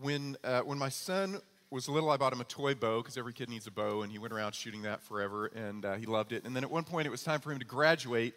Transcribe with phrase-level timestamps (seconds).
[0.00, 3.32] when, uh, when my son was little, I bought him a toy bow because every
[3.32, 6.32] kid needs a bow, and he went around shooting that forever, and uh, he loved
[6.32, 6.44] it.
[6.44, 8.34] And then at one point, it was time for him to graduate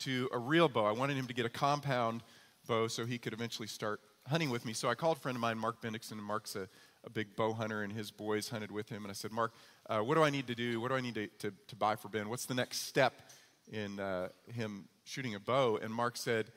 [0.00, 0.84] to a real bow.
[0.84, 2.22] I wanted him to get a compound
[2.66, 4.72] bow so he could eventually start hunting with me.
[4.72, 6.68] So I called a friend of mine, Mark Bendixson, and Mark's a,
[7.04, 9.04] a big bow hunter, and his boys hunted with him.
[9.04, 9.54] And I said, Mark,
[9.88, 10.80] uh, what do I need to do?
[10.80, 12.28] What do I need to, to, to buy for Ben?
[12.28, 13.14] What's the next step
[13.72, 15.78] in uh, him shooting a bow?
[15.82, 16.50] And Mark said,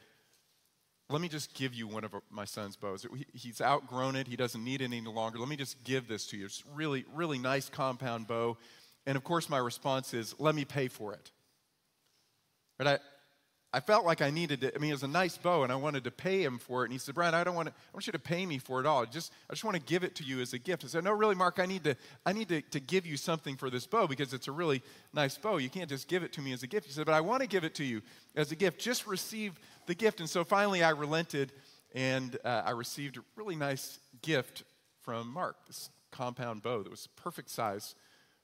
[1.10, 3.06] let me just give you one of my son's bows.
[3.34, 4.28] He's outgrown it.
[4.28, 5.40] He doesn't need it any longer.
[5.40, 6.46] Let me just give this to you.
[6.46, 8.58] It's really, really nice compound bow.
[9.08, 11.32] And of course, my response is, let me pay for it.
[12.78, 13.00] But I,
[13.72, 14.74] I felt like I needed it.
[14.76, 16.86] I mean, it was a nice bow, and I wanted to pay him for it.
[16.86, 18.80] And he said, Brian, I don't want to, I want you to pay me for
[18.80, 19.06] it all.
[19.06, 20.84] Just, I just want to give it to you as a gift.
[20.84, 21.96] I said, No, really, Mark, I need to,
[22.26, 24.82] I need to, to give you something for this bow because it's a really
[25.14, 25.58] nice bow.
[25.58, 26.88] You can't just give it to me as a gift.
[26.88, 28.02] He said, But I want to give it to you
[28.36, 28.80] as a gift.
[28.80, 29.60] Just receive
[29.90, 30.20] the gift.
[30.20, 31.52] And so finally I relented
[31.96, 34.64] and uh, I received a really nice gift
[35.02, 37.96] from Mark, this compound bow that was perfect size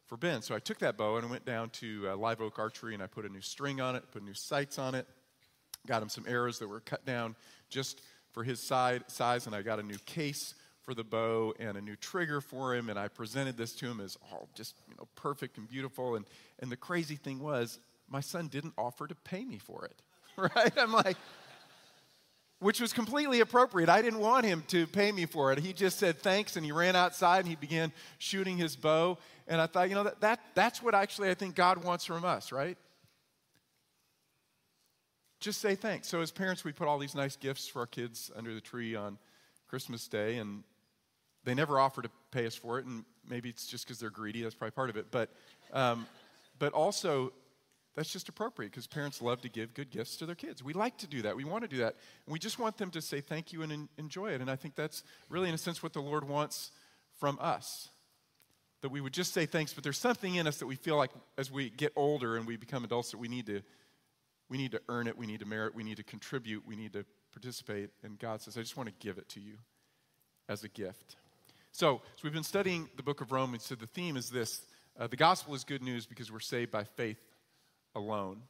[0.08, 0.42] for Ben.
[0.42, 3.06] So I took that bow and went down to uh, Live Oak Archery and I
[3.06, 5.06] put a new string on it, put new sights on it,
[5.86, 7.36] got him some arrows that were cut down
[7.70, 11.78] just for his side, size, and I got a new case for the bow and
[11.78, 14.96] a new trigger for him, and I presented this to him as all just you
[14.98, 16.16] know perfect and beautiful.
[16.16, 16.26] And
[16.59, 20.02] and the crazy thing was, my son didn't offer to pay me for it.
[20.55, 20.73] right?
[20.78, 21.17] I'm like,
[22.59, 23.89] which was completely appropriate.
[23.89, 25.59] I didn't want him to pay me for it.
[25.59, 29.17] He just said thanks and he ran outside and he began shooting his bow.
[29.47, 32.25] And I thought, you know, that, that, that's what actually I think God wants from
[32.25, 32.78] us, right?
[35.39, 36.08] Just say thanks.
[36.08, 38.95] So, as parents, we put all these nice gifts for our kids under the tree
[38.95, 39.19] on
[39.67, 40.63] Christmas Day, and
[41.44, 42.86] they never offer to pay us for it.
[42.86, 44.41] And maybe it's just because they're greedy.
[44.41, 45.08] That's probably part of it.
[45.11, 45.30] But,
[45.72, 46.08] um,
[46.58, 47.31] but also,
[47.96, 50.62] that's just appropriate because parents love to give good gifts to their kids.
[50.62, 51.36] We like to do that.
[51.36, 51.96] We want to do that.
[52.26, 54.42] And we just want them to say thank you and en- enjoy it.
[54.42, 56.72] And I think that's really, in a sense, what the Lord wants
[57.20, 57.90] from us.
[58.82, 61.12] That we would just say thanks, but there's something in us that we feel like
[61.38, 63.62] as we get older and we become adults that we need to
[64.48, 66.94] we need to earn it, we need to merit, we need to contribute, we need
[66.94, 67.90] to participate.
[68.03, 69.56] And God says, I just want to give it to you
[70.48, 71.16] as a gift.
[71.72, 73.64] So, so we've been studying the book of Romans.
[73.64, 74.62] So the theme is this
[75.00, 77.18] uh, the gospel is good news because we're saved by faith
[77.95, 78.41] alone.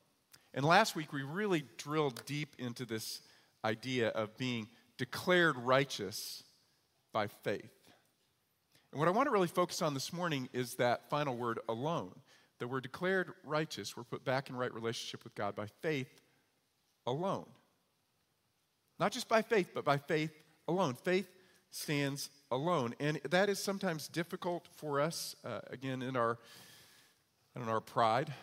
[0.53, 3.21] And last week, we really drilled deep into this
[3.63, 4.67] idea of being
[4.97, 6.43] declared righteous
[7.11, 7.71] by faith.
[8.91, 12.11] And what I want to really focus on this morning is that final word alone.
[12.59, 16.21] That we're declared righteous, we're put back in right relationship with God by faith
[17.05, 17.45] alone.
[18.97, 20.31] Not just by faith, but by faith
[20.67, 20.93] alone.
[20.93, 21.27] Faith
[21.71, 22.95] stands alone.
[23.01, 26.37] And that is sometimes difficult for us, uh, again, in our,
[27.55, 28.33] in our pride,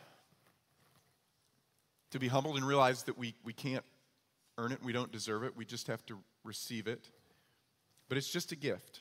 [2.13, 3.85] to be humbled and realize that we, we can't
[4.59, 7.11] earn it, we don't deserve it, we just have to receive it.
[8.09, 9.01] But it's just a gift.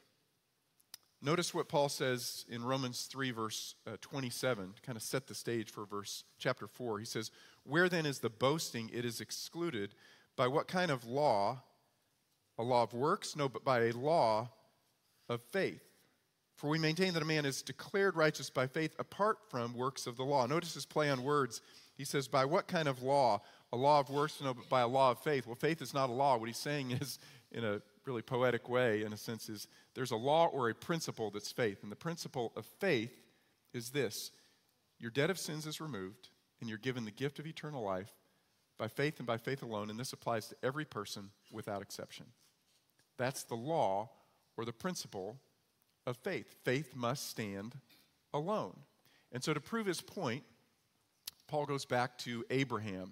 [1.21, 5.35] Notice what Paul says in Romans 3, verse uh, 27, to kind of set the
[5.35, 6.99] stage for verse chapter 4.
[6.99, 7.29] He says,
[7.63, 8.89] Where then is the boasting?
[8.91, 9.93] It is excluded.
[10.35, 11.61] By what kind of law?
[12.57, 13.35] A law of works?
[13.35, 14.49] No, but by a law
[15.29, 15.83] of faith.
[16.55, 20.17] For we maintain that a man is declared righteous by faith apart from works of
[20.17, 20.45] the law.
[20.45, 21.61] Notice his play on words
[22.01, 23.41] he says, By what kind of law?
[23.71, 24.41] A law of works?
[24.41, 25.45] No, but by a law of faith.
[25.45, 26.35] Well, faith is not a law.
[26.35, 27.19] What he's saying is,
[27.51, 31.29] in a really poetic way, in a sense, is there's a law or a principle
[31.29, 31.83] that's faith.
[31.83, 33.15] And the principle of faith
[33.71, 34.31] is this
[34.99, 36.29] your debt of sins is removed,
[36.59, 38.11] and you're given the gift of eternal life
[38.79, 39.91] by faith and by faith alone.
[39.91, 42.25] And this applies to every person without exception.
[43.19, 44.09] That's the law
[44.57, 45.39] or the principle
[46.07, 46.55] of faith.
[46.63, 47.75] Faith must stand
[48.33, 48.75] alone.
[49.31, 50.43] And so, to prove his point,
[51.51, 53.11] Paul goes back to Abraham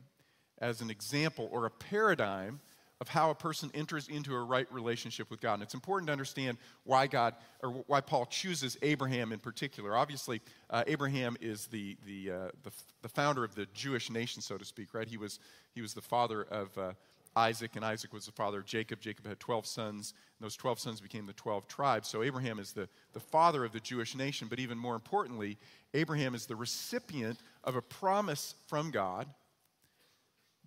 [0.60, 2.62] as an example or a paradigm
[3.02, 5.56] of how a person enters into a right relationship with God.
[5.56, 9.94] And it's important to understand why God, or why Paul chooses Abraham in particular.
[9.94, 10.40] Obviously,
[10.70, 14.64] uh, Abraham is the, the, uh, the, the, founder of the Jewish nation, so to
[14.64, 15.08] speak, right?
[15.08, 15.40] He was,
[15.76, 16.94] he was the father of uh,
[17.36, 19.02] Isaac, and Isaac was the father of Jacob.
[19.02, 22.08] Jacob had 12 sons, and those 12 sons became the 12 tribes.
[22.08, 25.58] So Abraham is the, the father of the Jewish nation, but even more importantly,
[25.94, 29.28] Abraham is the recipient of a promise from God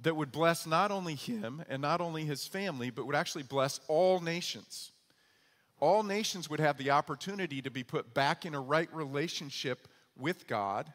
[0.03, 3.81] that would bless not only him and not only his family, but would actually bless
[3.89, 4.93] all nations.
[5.81, 10.47] All nations would have the opportunity to be put back in a right relationship with
[10.47, 10.93] God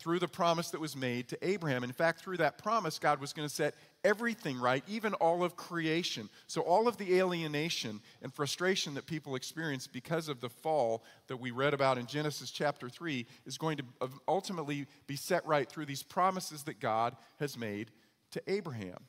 [0.00, 1.84] through the promise that was made to Abraham.
[1.84, 5.56] In fact, through that promise, God was going to set everything right, even all of
[5.56, 6.30] creation.
[6.46, 11.36] So, all of the alienation and frustration that people experience because of the fall that
[11.36, 13.84] we read about in Genesis chapter 3 is going to
[14.26, 17.90] ultimately be set right through these promises that God has made
[18.30, 19.04] to Abraham.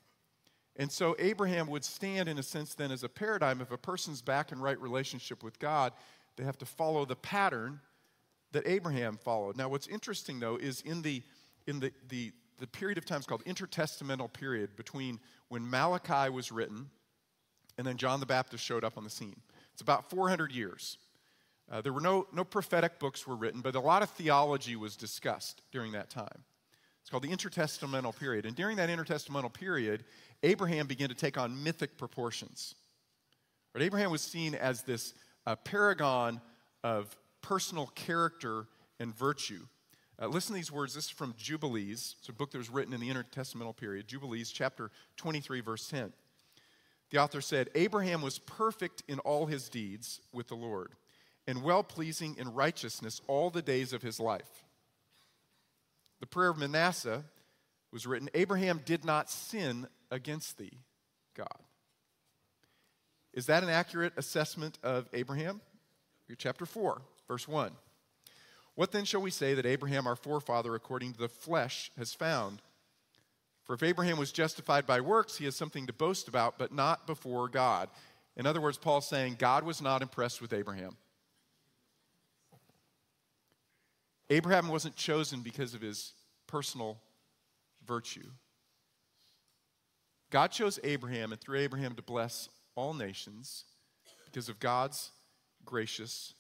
[0.76, 3.62] And so Abraham would stand, in a sense, then as a paradigm.
[3.62, 5.94] If a person's back in right relationship with God,
[6.36, 7.80] they have to follow the pattern
[8.51, 9.57] that Abraham followed.
[9.57, 11.24] Now, what's interesting, though, is in the,
[11.68, 15.19] in the, the, the period of time is called intertestamental period between
[15.50, 16.89] when Malachi was written
[17.77, 19.39] and then John the Baptist showed up on the scene.
[19.74, 20.98] It's about 400 years.
[21.71, 24.95] Uh, there were no, no prophetic books were written, but a lot of theology was
[24.95, 26.44] discussed during that time.
[27.01, 28.45] It's called the intertestamental period.
[28.45, 30.04] And during that intertestamental period,
[30.44, 32.75] Abraham began to take on mythic proportions.
[33.74, 35.13] But Abraham was seen as this
[35.47, 36.42] uh, paragon
[36.83, 38.68] of personal character
[39.00, 39.68] and virtue.
[40.22, 40.94] Uh, listen to these words.
[40.94, 42.16] This is from Jubilees.
[42.20, 44.08] It's a book that was written in the intertestamental period.
[44.08, 46.14] Jubilees, chapter 23, verse 10.
[47.10, 50.94] The author said, Abraham was perfect in all his deeds with the Lord,
[51.48, 54.64] and well pleasing in righteousness all the days of his life.
[56.20, 57.24] The prayer of Manasseh
[57.92, 60.78] was written Abraham did not sin against thee,
[61.36, 61.48] God.
[63.34, 65.62] Is that an accurate assessment of Abraham?
[66.38, 67.72] Chapter 4, verse 1.
[68.75, 72.62] What then shall we say that Abraham, our forefather, according to the flesh, has found?
[73.63, 77.07] For if Abraham was justified by works, he has something to boast about, but not
[77.07, 77.88] before God.
[78.36, 80.98] In other words, Paul's saying God was not impressed with Abraham.
[84.30, 86.12] Abraham wasn't chosen because of his
[86.48, 86.98] personal
[87.88, 88.28] virtue.
[90.31, 93.63] God chose Abraham and through Abraham to bless all nations
[94.25, 95.12] because of God's
[95.63, 96.33] gracious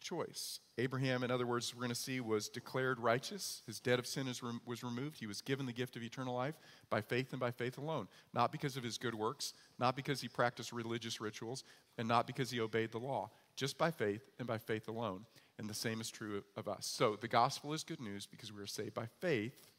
[0.00, 0.60] choice.
[0.78, 3.62] Abraham, in other words, we're going to see, was declared righteous.
[3.66, 4.26] His debt of sin
[4.64, 5.18] was removed.
[5.18, 6.54] He was given the gift of eternal life
[6.88, 8.08] by faith and by faith alone.
[8.32, 11.64] Not because of his good works, not because he practiced religious rituals,
[11.98, 13.30] and not because he obeyed the law.
[13.56, 15.24] Just by faith and by faith alone.
[15.58, 16.86] And the same is true of us.
[16.86, 19.72] So the gospel is good news because we are saved by faith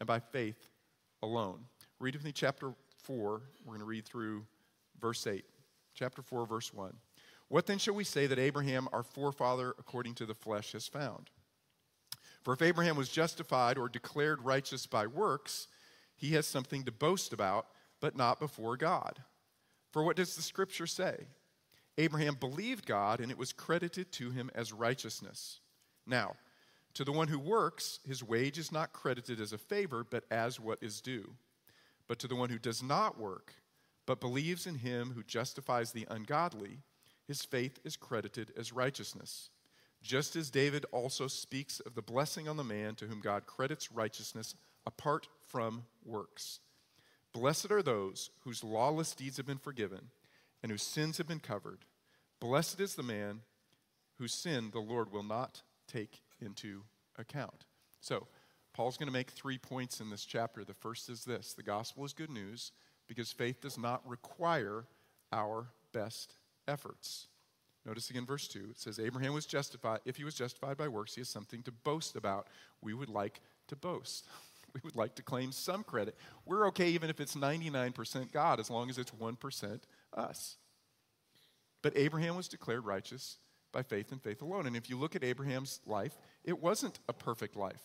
[0.00, 0.68] and by faith
[1.22, 1.60] alone.
[2.00, 2.72] Read with me chapter
[3.04, 3.42] 4.
[3.64, 4.44] We're going to read through
[5.00, 5.44] verse 8.
[5.94, 6.92] Chapter 4, verse 1.
[7.48, 11.30] What then shall we say that Abraham, our forefather, according to the flesh, has found?
[12.42, 15.68] For if Abraham was justified or declared righteous by works,
[16.16, 17.66] he has something to boast about,
[18.00, 19.22] but not before God.
[19.92, 21.26] For what does the scripture say?
[21.98, 25.60] Abraham believed God, and it was credited to him as righteousness.
[26.06, 26.36] Now,
[26.94, 30.60] to the one who works, his wage is not credited as a favor, but as
[30.60, 31.34] what is due.
[32.08, 33.54] But to the one who does not work,
[34.06, 36.78] but believes in him who justifies the ungodly,
[37.26, 39.50] his faith is credited as righteousness.
[40.02, 43.90] Just as David also speaks of the blessing on the man to whom God credits
[43.90, 44.54] righteousness
[44.86, 46.60] apart from works.
[47.32, 50.10] Blessed are those whose lawless deeds have been forgiven
[50.62, 51.84] and whose sins have been covered.
[52.40, 53.40] Blessed is the man
[54.18, 56.82] whose sin the Lord will not take into
[57.18, 57.64] account.
[58.00, 58.26] So,
[58.72, 60.62] Paul's going to make three points in this chapter.
[60.62, 62.72] The first is this the gospel is good news
[63.08, 64.84] because faith does not require
[65.32, 66.34] our best
[66.68, 67.28] efforts.
[67.84, 68.66] Notice again verse 2.
[68.70, 70.00] It says, Abraham was justified.
[70.04, 72.48] If he was justified by works, he has something to boast about.
[72.82, 74.26] We would like to boast.
[74.74, 76.18] We would like to claim some credit.
[76.44, 79.80] We're okay even if it's 99% God, as long as it's 1%
[80.12, 80.56] us.
[81.80, 83.38] But Abraham was declared righteous
[83.72, 84.66] by faith and faith alone.
[84.66, 87.80] And if you look at Abraham's life, it wasn't a perfect life.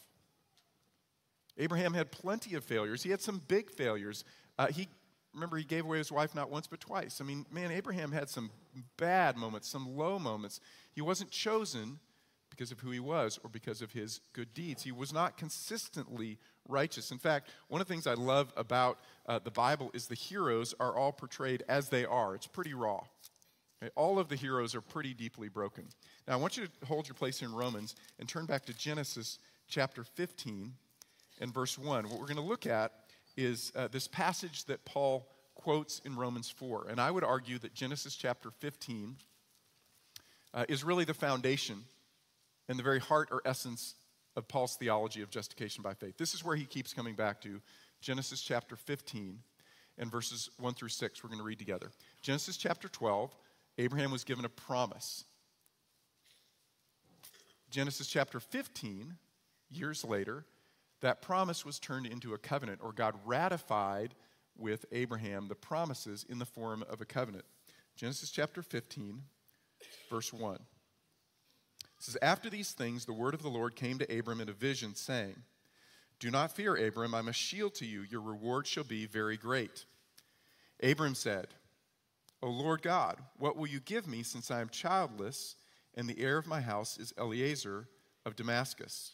[1.57, 3.03] Abraham had plenty of failures.
[3.03, 4.25] He had some big failures.
[4.57, 4.87] Uh, he
[5.33, 7.21] remember he gave away his wife not once but twice.
[7.21, 8.51] I mean, man, Abraham had some
[8.97, 10.59] bad moments, some low moments.
[10.93, 11.99] He wasn't chosen
[12.49, 14.83] because of who he was or because of his good deeds.
[14.83, 17.11] He was not consistently righteous.
[17.11, 20.75] In fact, one of the things I love about uh, the Bible is the heroes
[20.79, 22.35] are all portrayed as they are.
[22.35, 23.01] It's pretty raw.
[23.81, 23.91] Okay?
[23.95, 25.85] All of the heroes are pretty deeply broken.
[26.27, 29.39] Now, I want you to hold your place in Romans and turn back to Genesis
[29.67, 30.73] chapter 15
[31.39, 32.09] and verse 1.
[32.09, 32.91] What we're going to look at
[33.37, 36.87] is uh, this passage that Paul quotes in Romans 4.
[36.89, 39.15] And I would argue that Genesis chapter 15
[40.53, 41.83] uh, is really the foundation
[42.67, 43.95] and the very heart or essence
[44.35, 46.17] of Paul's theology of justification by faith.
[46.17, 47.61] This is where he keeps coming back to
[48.01, 49.39] Genesis chapter 15
[49.97, 51.23] and verses 1 through 6.
[51.23, 51.91] We're going to read together.
[52.21, 53.35] Genesis chapter 12,
[53.77, 55.25] Abraham was given a promise.
[57.69, 59.15] Genesis chapter 15,
[59.69, 60.45] years later,
[61.01, 64.15] that promise was turned into a covenant, or God ratified
[64.57, 67.45] with Abraham the promises in the form of a covenant.
[67.95, 69.21] Genesis chapter 15,
[70.09, 70.55] verse 1.
[70.55, 70.61] It
[71.99, 74.95] says, After these things, the word of the Lord came to Abram in a vision,
[74.95, 75.35] saying,
[76.19, 78.03] Do not fear, Abram, I'm a shield to you.
[78.09, 79.85] Your reward shall be very great.
[80.81, 81.47] Abram said,
[82.41, 85.55] O Lord God, what will you give me since I am childless,
[85.95, 87.87] and the heir of my house is Eliezer
[88.25, 89.13] of Damascus?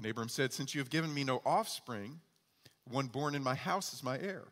[0.00, 2.20] And Abram said, Since you have given me no offspring,
[2.90, 4.44] one born in my house is my heir.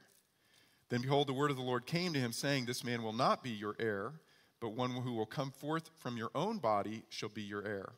[0.91, 3.43] Then behold, the word of the Lord came to him, saying, This man will not
[3.43, 4.13] be your heir,
[4.61, 7.95] but one who will come forth from your own body shall be your heir.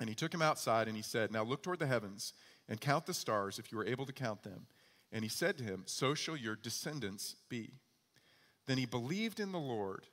[0.00, 2.32] And he took him outside, and he said, Now look toward the heavens,
[2.66, 4.66] and count the stars, if you are able to count them.
[5.12, 7.74] And he said to him, So shall your descendants be.
[8.66, 10.06] Then he believed in the Lord,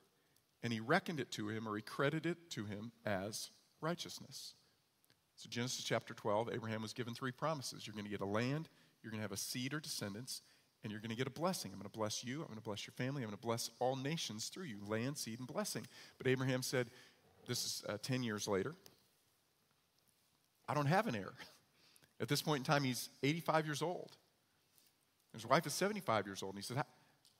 [0.62, 3.48] and he reckoned it to him, or he credited it to him as
[3.80, 4.52] righteousness.
[5.42, 7.84] So, Genesis chapter 12, Abraham was given three promises.
[7.84, 8.68] You're going to get a land,
[9.02, 10.40] you're going to have a seed or descendants,
[10.84, 11.72] and you're going to get a blessing.
[11.72, 12.42] I'm going to bless you.
[12.42, 13.24] I'm going to bless your family.
[13.24, 15.84] I'm going to bless all nations through you land, seed, and blessing.
[16.16, 16.90] But Abraham said,
[17.48, 18.76] This is uh, 10 years later.
[20.68, 21.32] I don't have an heir.
[22.20, 24.16] At this point in time, he's 85 years old.
[25.32, 26.54] His wife is 75 years old.
[26.54, 26.84] And he said,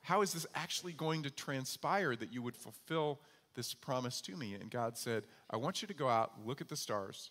[0.00, 3.21] How is this actually going to transpire that you would fulfill
[3.54, 4.54] this promise to me?
[4.54, 7.30] And God said, I want you to go out, look at the stars.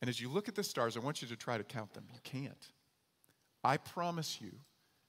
[0.00, 2.04] And as you look at the stars, I want you to try to count them.
[2.12, 2.66] You can't.
[3.64, 4.52] I promise you,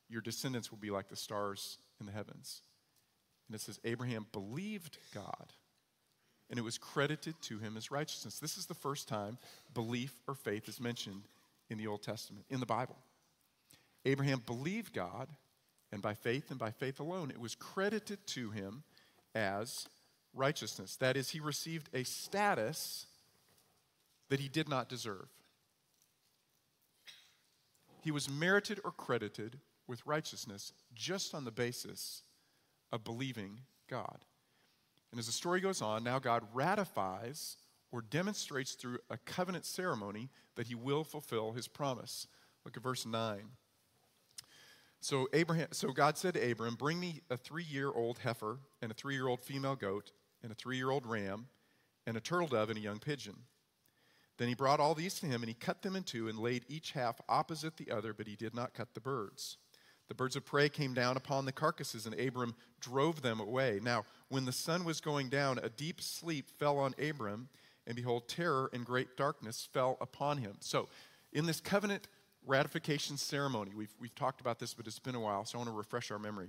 [0.10, 2.62] your descendants will be like the stars in the heavens.
[3.48, 5.54] And it says, Abraham believed God,
[6.50, 8.40] and it was credited to him as righteousness.
[8.40, 9.38] This is the first time
[9.74, 11.24] belief or faith is mentioned
[11.70, 12.98] in the Old Testament, in the Bible.
[14.06, 15.30] Abraham believed God,
[15.92, 18.84] and by faith and by faith alone, it was credited to him
[19.36, 19.88] as
[20.34, 20.96] righteousness.
[20.96, 23.06] That is, he received a status
[24.30, 25.30] that he did not deserve
[28.02, 32.24] he was merited or credited with righteousness just on the basis
[32.92, 33.60] of believing
[33.90, 34.26] God.
[35.12, 37.58] And as the story goes on, now God ratifies
[37.92, 42.28] or demonstrates through a covenant ceremony that he will fulfill his promise.
[42.64, 43.40] Look at verse 9.
[45.02, 49.40] So Abraham so God said to Abram, "Bring me a 3-year-old heifer and a 3-year-old
[49.40, 50.12] female goat
[50.44, 51.48] and a 3-year-old ram
[52.06, 53.46] and a turtle dove and a young pigeon."
[54.40, 56.64] Then he brought all these to him, and he cut them in two and laid
[56.70, 59.58] each half opposite the other, but he did not cut the birds.
[60.08, 63.82] The birds of prey came down upon the carcasses, and Abram drove them away.
[63.84, 67.50] Now, when the sun was going down, a deep sleep fell on Abram,
[67.86, 70.56] and behold, terror and great darkness fell upon him.
[70.62, 70.88] So,
[71.34, 72.08] in this covenant
[72.46, 75.70] ratification ceremony, we've, we've talked about this, but it's been a while, so I want
[75.70, 76.48] to refresh our memory.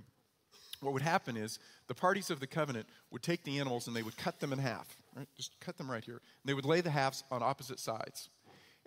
[0.79, 4.01] What would happen is the parties of the covenant would take the animals and they
[4.01, 5.27] would cut them in half right?
[5.35, 6.15] Just cut them right here.
[6.15, 8.29] And they would lay the halves on opposite sides.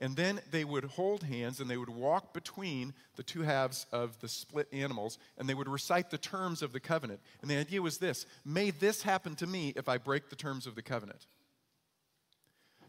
[0.00, 4.18] And then they would hold hands and they would walk between the two halves of
[4.18, 7.20] the split animals and they would recite the terms of the covenant.
[7.42, 10.66] And the idea was this May this happen to me if I break the terms
[10.66, 11.26] of the covenant.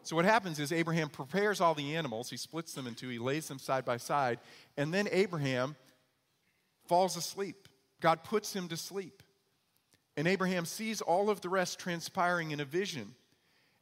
[0.01, 3.18] So, what happens is Abraham prepares all the animals, he splits them in two, he
[3.18, 4.39] lays them side by side,
[4.77, 5.75] and then Abraham
[6.88, 7.68] falls asleep.
[8.01, 9.24] God puts him to sleep.
[10.18, 13.15] And Abraham sees all of the rest transpiring in a vision.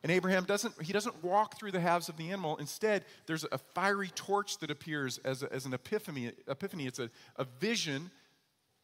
[0.03, 2.57] And Abraham doesn't, he doesn't walk through the halves of the animal.
[2.57, 6.33] Instead, there's a fiery torch that appears as, a, as an epiphany.
[6.47, 6.87] epiphany.
[6.87, 8.11] It's a, a vision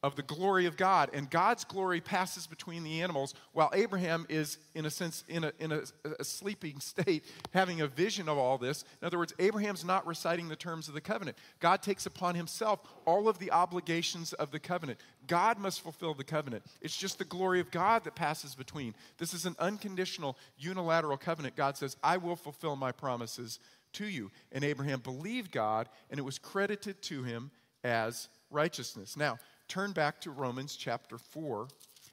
[0.01, 1.09] of the glory of God.
[1.13, 5.51] And God's glory passes between the animals while Abraham is, in a sense, in a,
[5.59, 5.81] in a,
[6.19, 8.85] a, sleeping state, having a vision of all this.
[9.01, 11.37] In other words, Abraham's not reciting the terms of the covenant.
[11.59, 14.99] God takes upon himself all of the obligations of the covenant.
[15.27, 16.63] God must fulfill the covenant.
[16.81, 18.95] It's just the glory of God that passes between.
[19.17, 21.57] This is an unconditional, unilateral covenant.
[21.57, 23.59] God says, I will fulfill my promises
[23.93, 24.31] to you.
[24.51, 27.51] And Abraham believed God, and it was credited to him
[27.83, 29.17] as righteousness.
[29.17, 29.39] Now,
[29.69, 31.67] turn back to Romans chapter 4.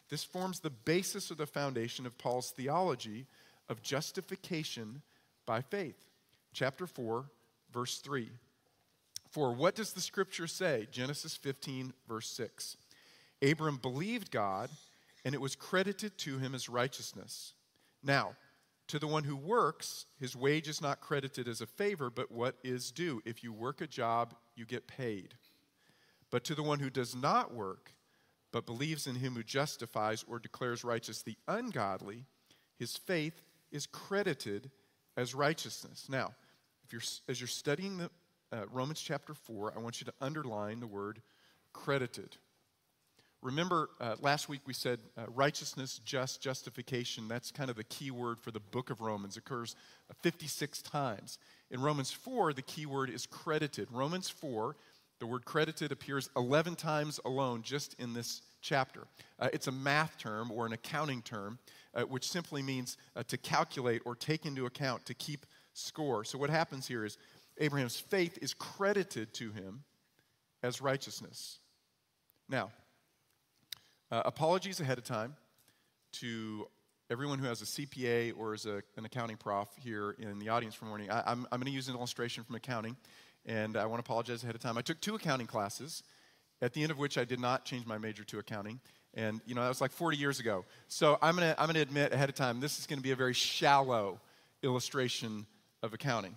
[0.08, 3.26] This forms the basis of the foundation of Paul's theology
[3.68, 5.02] of justification
[5.46, 5.96] by faith.
[6.52, 7.24] Chapter 4,
[7.72, 8.28] verse 3.
[9.30, 10.86] For what does the scripture say?
[10.92, 12.76] Genesis 15, verse 6.
[13.42, 14.70] Abram believed God,
[15.24, 17.54] and it was credited to him as righteousness.
[18.02, 18.36] Now,
[18.88, 22.56] to the one who works, his wage is not credited as a favor, but what
[22.62, 23.20] is due.
[23.24, 25.34] If you work a job, you get paid.
[26.36, 27.92] But to the one who does not work,
[28.52, 32.26] but believes in him who justifies or declares righteous the ungodly,
[32.78, 33.40] his faith
[33.72, 34.70] is credited
[35.16, 36.08] as righteousness.
[36.10, 36.34] Now,
[36.84, 38.10] if you're, as you're studying the,
[38.52, 41.22] uh, Romans chapter 4, I want you to underline the word
[41.72, 42.36] credited.
[43.40, 47.28] Remember, uh, last week we said uh, righteousness, just, justification.
[47.28, 49.38] That's kind of the key word for the book of Romans.
[49.38, 49.74] It occurs
[50.10, 51.38] uh, 56 times.
[51.70, 53.88] In Romans 4, the key word is credited.
[53.90, 54.76] Romans 4
[55.18, 59.06] the word credited appears 11 times alone just in this chapter.
[59.38, 61.58] Uh, it's a math term or an accounting term,
[61.94, 66.24] uh, which simply means uh, to calculate or take into account, to keep score.
[66.24, 67.16] So, what happens here is
[67.58, 69.84] Abraham's faith is credited to him
[70.62, 71.60] as righteousness.
[72.48, 72.70] Now,
[74.10, 75.36] uh, apologies ahead of time
[76.12, 76.66] to
[77.10, 80.74] everyone who has a CPA or is a, an accounting prof here in the audience
[80.74, 81.10] for morning.
[81.10, 82.96] I, I'm going to use an illustration from accounting
[83.46, 84.76] and I want to apologize ahead of time.
[84.76, 86.02] I took two accounting classes,
[86.60, 88.80] at the end of which I did not change my major to accounting.
[89.14, 90.64] And, you know, that was like 40 years ago.
[90.88, 93.02] So I'm going to I'm going to admit ahead of time, this is going to
[93.02, 94.20] be a very shallow
[94.62, 95.46] illustration
[95.82, 96.34] of accounting.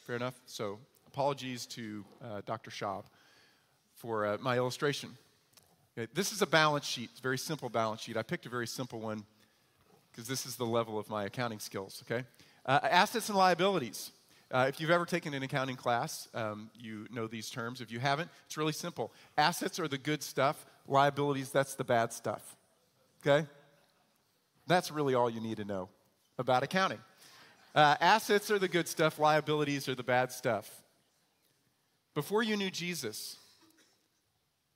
[0.00, 0.34] Fair enough?
[0.46, 2.70] So apologies to uh, Dr.
[2.70, 3.04] Schaub
[3.94, 5.10] for uh, my illustration.
[5.96, 8.16] Okay, this is a balance sheet, it's a very simple balance sheet.
[8.16, 9.24] I picked a very simple one
[10.10, 12.24] because this is the level of my accounting skills, okay?
[12.66, 14.10] Uh, assets and liabilities.
[14.54, 17.80] Uh, if you've ever taken an accounting class, um, you know these terms.
[17.80, 19.12] If you haven't, it's really simple.
[19.36, 22.54] Assets are the good stuff, liabilities, that's the bad stuff.
[23.20, 23.48] Okay?
[24.68, 25.88] That's really all you need to know
[26.38, 27.00] about accounting.
[27.74, 30.70] Uh, assets are the good stuff, liabilities are the bad stuff.
[32.14, 33.36] Before you knew Jesus,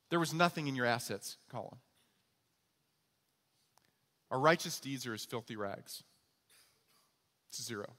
[0.09, 1.77] there was nothing in your assets column.
[4.29, 6.03] Our righteous deeds are as filthy rags.
[7.47, 7.93] It's zero.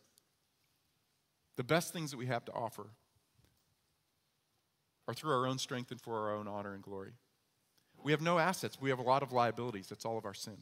[1.60, 2.86] The best things that we have to offer
[5.06, 7.12] are through our own strength and for our own honor and glory.
[8.02, 9.86] We have no assets, we have a lot of liabilities.
[9.86, 10.56] That's all of our sin.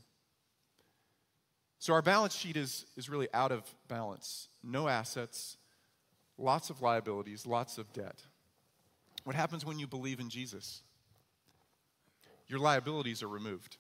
[1.79, 4.49] So our balance sheet is, is really out of balance.
[4.65, 5.57] No assets,
[6.37, 8.21] lots of liabilities, lots of debt.
[9.23, 10.83] What happens when you believe in Jesus?
[12.49, 13.77] Your liabilities are removed.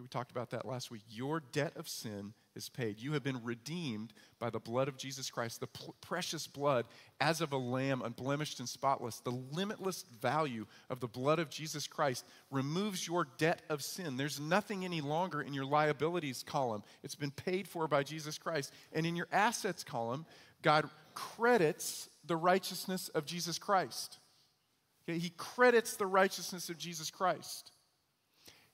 [0.00, 1.02] We talked about that last week.
[1.08, 3.00] Your debt of sin is paid.
[3.00, 6.86] You have been redeemed by the blood of Jesus Christ, the pl- precious blood
[7.20, 9.20] as of a lamb, unblemished and spotless.
[9.20, 14.16] The limitless value of the blood of Jesus Christ removes your debt of sin.
[14.16, 16.82] There's nothing any longer in your liabilities column.
[17.02, 18.72] It's been paid for by Jesus Christ.
[18.92, 20.26] And in your assets column,
[20.62, 24.18] God credits the righteousness of Jesus Christ.
[25.08, 25.18] Okay?
[25.18, 27.72] He credits the righteousness of Jesus Christ.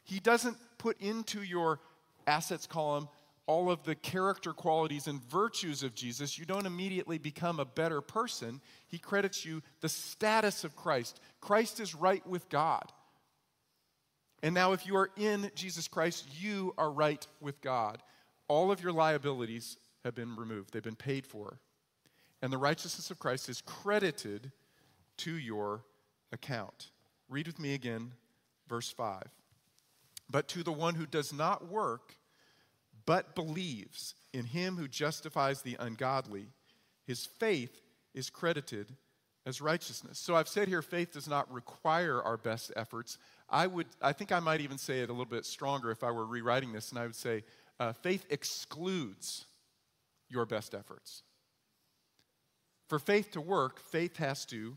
[0.04, 1.80] He doesn't put into your
[2.26, 3.08] assets column
[3.46, 8.00] all of the character qualities and virtues of Jesus, you don't immediately become a better
[8.00, 8.60] person.
[8.86, 11.20] He credits you the status of Christ.
[11.40, 12.90] Christ is right with God.
[14.42, 18.02] And now, if you are in Jesus Christ, you are right with God.
[18.48, 21.60] All of your liabilities have been removed, they've been paid for.
[22.42, 24.52] And the righteousness of Christ is credited
[25.18, 25.84] to your
[26.30, 26.90] account.
[27.30, 28.12] Read with me again,
[28.68, 29.22] verse 5.
[30.30, 32.16] But to the one who does not work,
[33.06, 36.46] but believes in him who justifies the ungodly,
[37.06, 37.82] his faith
[38.14, 38.94] is credited
[39.46, 40.18] as righteousness.
[40.18, 43.18] So I've said here faith does not require our best efforts.
[43.50, 46.10] I would I think I might even say it a little bit stronger if I
[46.10, 47.44] were rewriting this and I would say
[47.78, 49.44] uh, faith excludes
[50.30, 51.22] your best efforts.
[52.88, 54.76] For faith to work, faith has to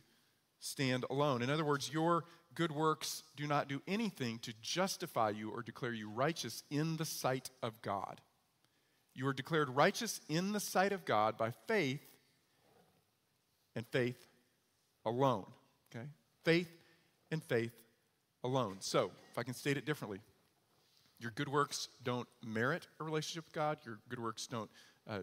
[0.60, 1.42] stand alone.
[1.42, 2.26] In other words, your
[2.58, 7.06] good works do not do anything to justify you or declare you righteous in the
[7.06, 8.20] sight of God.
[9.14, 12.02] You are declared righteous in the sight of God by faith
[13.76, 14.18] and faith
[15.06, 15.46] alone.
[15.96, 16.08] Okay?
[16.44, 16.72] Faith
[17.30, 17.74] and faith
[18.44, 18.78] alone.
[18.80, 20.20] So, if I can state it differently,
[21.20, 24.70] your good works don't merit a relationship with God, your good works don't
[25.08, 25.20] uh,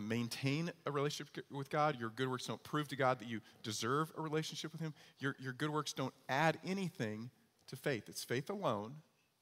[0.00, 1.98] maintain a relationship with God.
[2.00, 4.94] Your good works don't prove to God that you deserve a relationship with Him.
[5.18, 7.30] Your, your good works don't add anything
[7.68, 8.04] to faith.
[8.08, 8.94] It's faith alone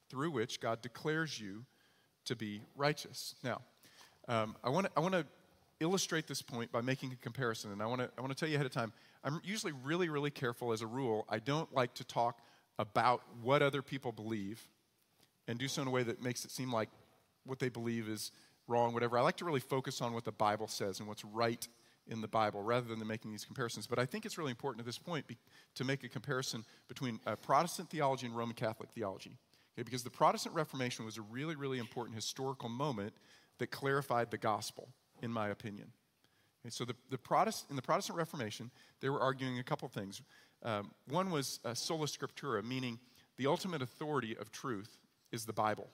[0.09, 1.65] through which God declares you
[2.25, 3.35] to be righteous.
[3.43, 3.63] Now,
[4.29, 5.25] um, I want to I wanna
[5.79, 8.57] illustrate this point by making a comparison, and I want to I wanna tell you
[8.57, 8.93] ahead of time.
[9.25, 11.25] I'm usually really, really careful as a rule.
[11.29, 12.41] I don't like to talk
[12.79, 14.69] about what other people believe
[15.49, 16.89] and do so in a way that makes it seem like
[17.45, 18.33] what they believe is
[18.69, 19.19] wrong, whatever.
[19.19, 21.67] I like to really focus on what the Bible says and what's right
[22.09, 23.87] in the Bible rather than making these comparisons.
[23.87, 25.37] But I think it's really important at this point be,
[25.75, 29.37] to make a comparison between uh, Protestant theology and Roman Catholic theology.
[29.75, 33.13] Okay, because the Protestant Reformation was a really, really important historical moment
[33.59, 34.89] that clarified the gospel,
[35.23, 35.89] in my opinion.
[36.63, 40.23] Okay, so the, the Protest, in the Protestant Reformation, they were arguing a couple things.
[40.63, 42.99] Um, one was uh, sola scriptura, meaning
[43.37, 44.99] the ultimate authority of truth
[45.31, 45.89] is the Bible.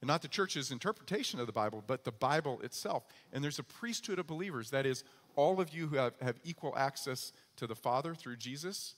[0.00, 3.04] And not the church's interpretation of the Bible, but the Bible itself.
[3.32, 4.70] And there's a priesthood of believers.
[4.70, 5.04] That is,
[5.36, 8.94] all of you who have, have equal access to the Father through Jesus.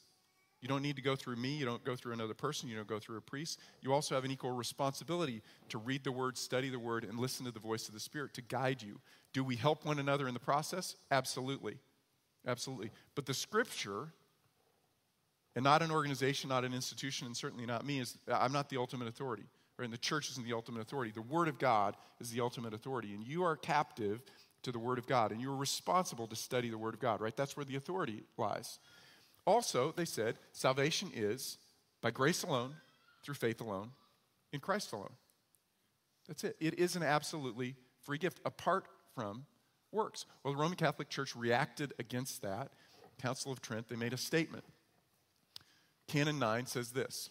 [0.60, 1.56] You don't need to go through me.
[1.56, 2.68] You don't go through another person.
[2.68, 3.58] You don't go through a priest.
[3.80, 7.44] You also have an equal responsibility to read the Word, study the Word, and listen
[7.46, 9.00] to the voice of the Spirit to guide you.
[9.32, 10.94] Do we help one another in the process?
[11.10, 11.78] Absolutely.
[12.46, 12.90] Absolutely.
[13.16, 14.12] But the Scripture,
[15.56, 18.76] and not an organization, not an institution, and certainly not me, is I'm not the
[18.76, 19.44] ultimate authority
[19.78, 19.84] right?
[19.84, 21.12] And the church isn't the ultimate authority.
[21.12, 23.14] The Word of God is the ultimate authority.
[23.14, 24.22] And you are captive
[24.62, 25.32] to the Word of God.
[25.32, 27.36] And you are responsible to study the Word of God, right?
[27.36, 28.78] That's where the authority lies.
[29.46, 31.58] Also, they said, salvation is
[32.00, 32.74] by grace alone,
[33.24, 33.90] through faith alone,
[34.52, 35.12] in Christ alone.
[36.28, 36.56] That's it.
[36.60, 39.46] It is an absolutely free gift apart from
[39.90, 40.26] works.
[40.42, 42.70] Well, the Roman Catholic Church reacted against that.
[43.20, 44.64] Council of Trent, they made a statement.
[46.08, 47.30] Canon 9 says this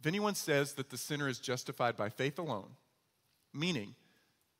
[0.00, 2.70] If anyone says that the sinner is justified by faith alone,
[3.52, 3.94] meaning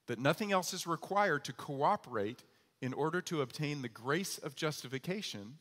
[0.07, 2.43] that nothing else is required to cooperate
[2.81, 5.59] in order to obtain the grace of justification,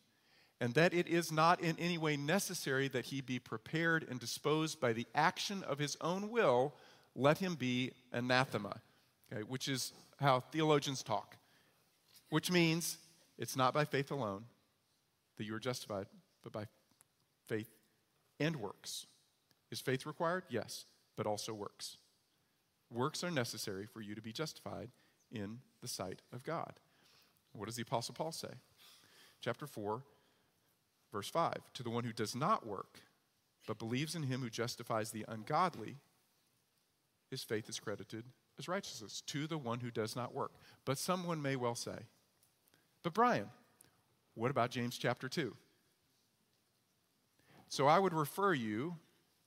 [0.59, 4.79] and that it is not in any way necessary that he be prepared and disposed
[4.79, 6.73] by the action of his own will,
[7.15, 8.79] let him be anathema,
[9.31, 11.35] okay, which is how theologians talk,
[12.29, 12.97] which means
[13.37, 14.45] it's not by faith alone
[15.37, 16.07] that you are justified,
[16.43, 16.65] but by
[17.47, 17.69] faith
[18.39, 19.05] and works.
[19.71, 20.43] Is faith required?
[20.49, 21.97] Yes, but also works.
[22.91, 24.89] Works are necessary for you to be justified
[25.31, 26.79] in the sight of God.
[27.53, 28.49] What does the Apostle Paul say?
[29.41, 30.01] Chapter 4,
[31.11, 32.99] verse 5 To the one who does not work,
[33.67, 35.97] but believes in him who justifies the ungodly,
[37.29, 38.23] his faith is credited
[38.57, 39.21] as righteousness.
[39.27, 40.51] To the one who does not work.
[40.85, 41.97] But someone may well say,
[43.03, 43.49] But Brian,
[44.35, 45.55] what about James chapter 2?
[47.69, 48.95] So I would refer you,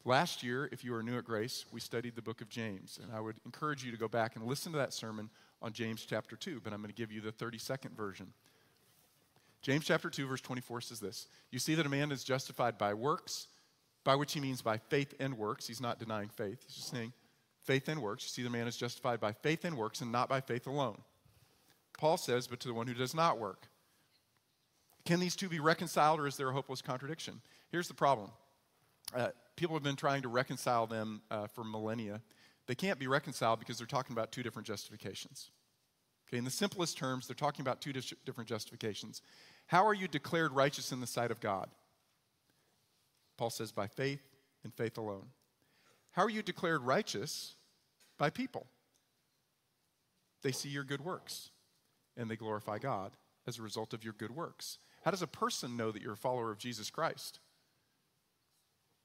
[0.04, 2.98] last year, if you are new at Grace, we studied the book of James.
[3.02, 5.30] And I would encourage you to go back and listen to that sermon
[5.62, 8.32] on James chapter 2, but I'm going to give you the 30 second version.
[9.62, 12.94] James chapter 2, verse 24 says this You see that a man is justified by
[12.94, 13.48] works,
[14.04, 15.66] by which he means by faith and works.
[15.66, 17.12] He's not denying faith, he's just saying
[17.62, 18.24] faith and works.
[18.24, 20.98] You see the man is justified by faith and works and not by faith alone.
[21.98, 23.68] Paul says, But to the one who does not work.
[25.04, 27.40] Can these two be reconciled or is there a hopeless contradiction?
[27.70, 28.30] Here's the problem
[29.14, 32.20] uh, people have been trying to reconcile them uh, for millennia.
[32.66, 35.50] They can't be reconciled because they're talking about two different justifications.
[36.28, 37.92] Okay, in the simplest terms, they're talking about two
[38.24, 39.22] different justifications.
[39.66, 41.68] How are you declared righteous in the sight of God?
[43.36, 44.22] Paul says, by faith
[44.62, 45.26] and faith alone.
[46.12, 47.54] How are you declared righteous?
[48.18, 48.66] By people.
[50.42, 51.50] They see your good works
[52.16, 53.12] and they glorify God
[53.46, 54.78] as a result of your good works.
[55.04, 57.40] How does a person know that you're a follower of Jesus Christ?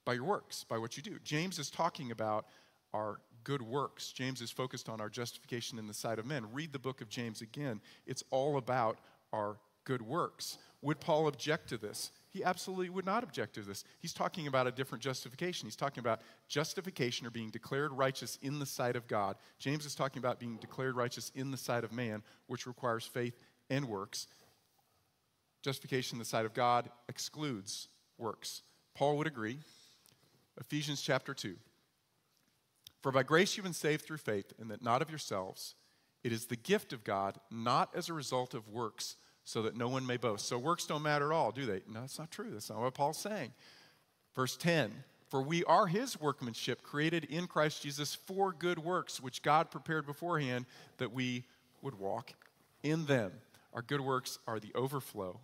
[0.05, 1.17] By your works, by what you do.
[1.23, 2.45] James is talking about
[2.93, 4.11] our good works.
[4.11, 6.45] James is focused on our justification in the sight of men.
[6.53, 7.81] Read the book of James again.
[8.05, 8.99] It's all about
[9.33, 10.57] our good works.
[10.81, 12.11] Would Paul object to this?
[12.29, 13.83] He absolutely would not object to this.
[13.99, 15.67] He's talking about a different justification.
[15.67, 19.35] He's talking about justification or being declared righteous in the sight of God.
[19.57, 23.35] James is talking about being declared righteous in the sight of man, which requires faith
[23.69, 24.27] and works.
[25.63, 27.87] Justification in the sight of God excludes
[28.17, 28.61] works.
[28.95, 29.59] Paul would agree.
[30.59, 31.55] Ephesians chapter 2.
[33.01, 35.75] For by grace you've been saved through faith, and that not of yourselves.
[36.23, 39.87] It is the gift of God, not as a result of works, so that no
[39.87, 40.47] one may boast.
[40.47, 41.81] So works don't matter at all, do they?
[41.87, 42.49] No, that's not true.
[42.51, 43.53] That's not what Paul's saying.
[44.35, 44.91] Verse 10
[45.29, 50.07] For we are his workmanship, created in Christ Jesus for good works, which God prepared
[50.07, 50.65] beforehand
[50.97, 51.43] that we
[51.83, 52.33] would walk
[52.81, 53.31] in them.
[53.71, 55.41] Our good works are the overflow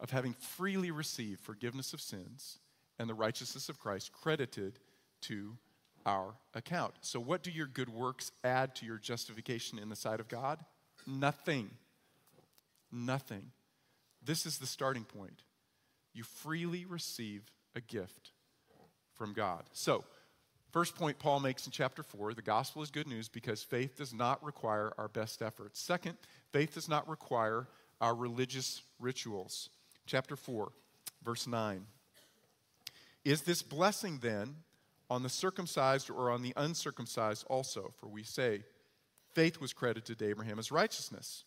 [0.00, 2.60] of having freely received forgiveness of sins
[2.98, 4.78] and the righteousness of Christ credited
[5.22, 5.56] to
[6.06, 6.94] our account.
[7.02, 10.64] So, what do your good works add to your justification in the sight of God?
[11.06, 11.70] Nothing.
[12.90, 13.50] Nothing.
[14.24, 15.42] This is the starting point.
[16.14, 17.42] You freely receive
[17.74, 18.32] a gift
[19.14, 19.64] from God.
[19.72, 20.04] So,
[20.72, 24.14] first point Paul makes in chapter 4 the gospel is good news because faith does
[24.14, 25.80] not require our best efforts.
[25.80, 26.16] Second,
[26.52, 27.68] faith does not require
[28.00, 29.68] our religious rituals.
[30.06, 30.72] Chapter 4,
[31.22, 31.84] verse 9.
[33.28, 34.56] Is this blessing then
[35.10, 37.92] on the circumcised or on the uncircumcised also?
[37.98, 38.62] For we say,
[39.34, 41.44] faith was credited to Abraham as righteousness.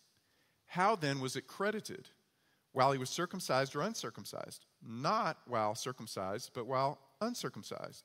[0.66, 2.06] How then was it credited?
[2.70, 4.64] While he was circumcised or uncircumcised?
[4.80, 8.04] Not while circumcised, but while uncircumcised.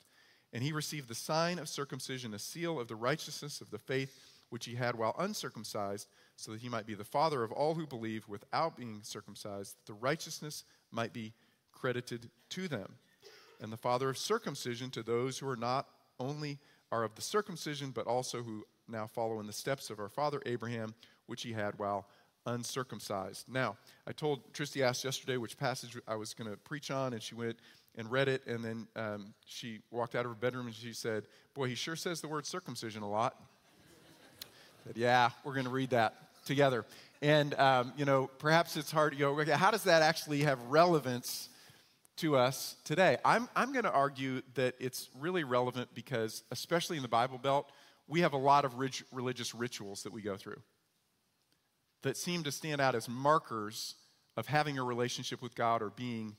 [0.53, 4.19] And he received the sign of circumcision, a seal of the righteousness of the faith
[4.49, 7.85] which he had while uncircumcised, so that he might be the father of all who
[7.85, 11.31] believe without being circumcised, that the righteousness might be
[11.71, 12.95] credited to them
[13.61, 15.87] and the father of circumcision to those who are not
[16.19, 16.59] only
[16.91, 20.41] are of the circumcision, but also who now follow in the steps of our father
[20.45, 20.93] Abraham,
[21.25, 22.07] which he had while
[22.45, 23.49] uncircumcised.
[23.49, 27.21] Now, I told Tristy asked yesterday which passage I was going to preach on, and
[27.21, 27.57] she went
[27.95, 31.25] and read it, and then um, she walked out of her bedroom and she said,
[31.53, 33.35] "Boy, he sure says the word circumcision a lot."
[34.85, 36.15] Said, "Yeah, we're going to read that
[36.45, 36.85] together."
[37.21, 39.13] And um, you know, perhaps it's hard.
[39.13, 39.55] to go.
[39.55, 41.49] how does that actually have relevance?
[42.17, 43.17] To us today.
[43.23, 47.71] I'm, I'm going to argue that it's really relevant because, especially in the Bible Belt,
[48.08, 50.62] we have a lot of rich religious rituals that we go through
[52.03, 53.95] that seem to stand out as markers
[54.36, 56.36] of having a relationship with God or being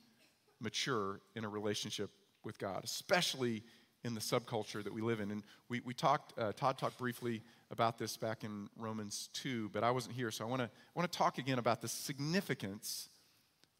[0.60, 2.10] mature in a relationship
[2.44, 3.62] with God, especially
[4.04, 5.30] in the subculture that we live in.
[5.30, 9.82] And we, we talked, uh, Todd talked briefly about this back in Romans 2, but
[9.82, 13.08] I wasn't here, so I want to I want to talk again about the significance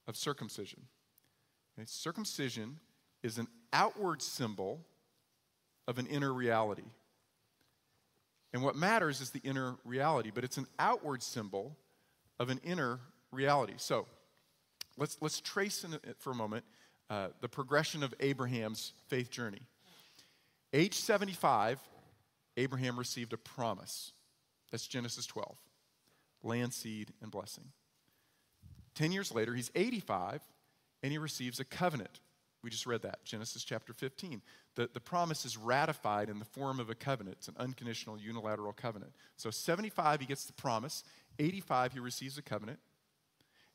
[0.07, 0.83] of circumcision.
[1.79, 1.87] Okay?
[1.87, 2.79] Circumcision
[3.23, 4.81] is an outward symbol
[5.87, 6.85] of an inner reality.
[8.53, 11.77] And what matters is the inner reality, but it's an outward symbol
[12.39, 12.99] of an inner
[13.31, 13.75] reality.
[13.77, 14.07] So
[14.97, 16.65] let's, let's trace in, for a moment
[17.11, 19.63] uh, the progression of Abraham's faith journey.
[20.73, 21.79] Age 75,
[22.57, 24.13] Abraham received a promise.
[24.71, 25.57] That's Genesis 12
[26.45, 27.65] land, seed, and blessing.
[28.95, 30.41] Ten years later, he's 85
[31.03, 32.21] and he receives a covenant.
[32.63, 34.43] We just read that, Genesis chapter 15.
[34.75, 37.37] The, the promise is ratified in the form of a covenant.
[37.39, 39.13] It's an unconditional, unilateral covenant.
[39.37, 41.05] So, 75, he gets the promise.
[41.39, 42.81] 85, he receives a covenant.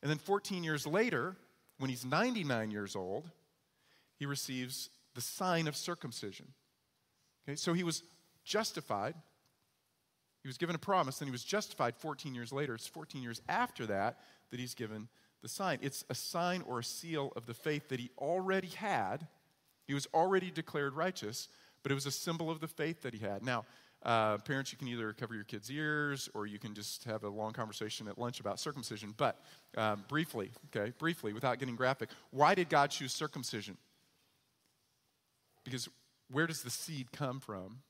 [0.02, 1.34] And then 14 years later,
[1.78, 3.30] when he's 99 years old,
[4.18, 6.48] he receives the sign of circumcision.
[7.48, 8.02] Okay, so he was
[8.44, 9.14] justified.
[10.42, 12.74] He was given a promise, and he was justified 14 years later.
[12.74, 14.18] It's 14 years after that
[14.50, 15.08] that he's given
[15.44, 15.78] the sign.
[15.82, 19.28] It's a sign or a seal of the faith that he already had.
[19.86, 21.48] He was already declared righteous,
[21.82, 23.44] but it was a symbol of the faith that he had.
[23.44, 23.66] Now,
[24.02, 27.28] uh, parents, you can either cover your kids' ears or you can just have a
[27.28, 29.12] long conversation at lunch about circumcision.
[29.16, 29.38] But
[29.76, 33.76] um, briefly, okay, briefly, without getting graphic, why did God choose circumcision?
[35.62, 35.90] Because
[36.30, 37.80] where does the seed come from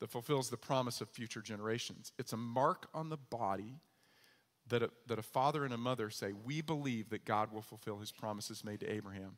[0.00, 2.12] that fulfills the promise of future generations?
[2.18, 3.78] It's a mark on the body
[4.68, 7.98] that a, that a father and a mother say, We believe that God will fulfill
[7.98, 9.36] his promises made to Abraham,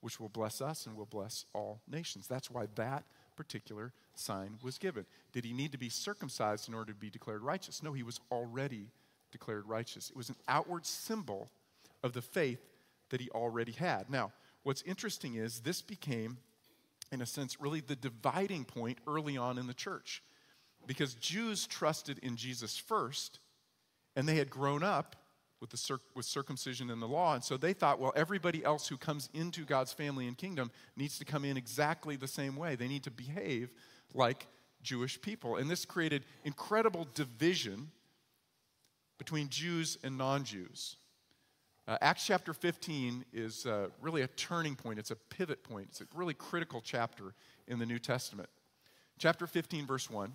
[0.00, 2.26] which will bless us and will bless all nations.
[2.26, 3.04] That's why that
[3.36, 5.06] particular sign was given.
[5.32, 7.82] Did he need to be circumcised in order to be declared righteous?
[7.82, 8.90] No, he was already
[9.32, 10.10] declared righteous.
[10.10, 11.50] It was an outward symbol
[12.02, 12.60] of the faith
[13.10, 14.08] that he already had.
[14.08, 16.38] Now, what's interesting is this became,
[17.10, 20.22] in a sense, really the dividing point early on in the church.
[20.86, 23.40] Because Jews trusted in Jesus first
[24.16, 25.16] and they had grown up
[25.60, 27.34] with, the cir- with circumcision and the law.
[27.34, 31.18] And so they thought, well, everybody else who comes into God's family and kingdom needs
[31.18, 32.76] to come in exactly the same way.
[32.76, 33.70] They need to behave
[34.12, 34.46] like
[34.82, 35.56] Jewish people.
[35.56, 37.90] And this created incredible division
[39.18, 40.96] between Jews and non Jews.
[41.86, 46.00] Uh, Acts chapter 15 is uh, really a turning point, it's a pivot point, it's
[46.00, 47.34] a really critical chapter
[47.68, 48.48] in the New Testament.
[49.18, 50.32] Chapter 15, verse 1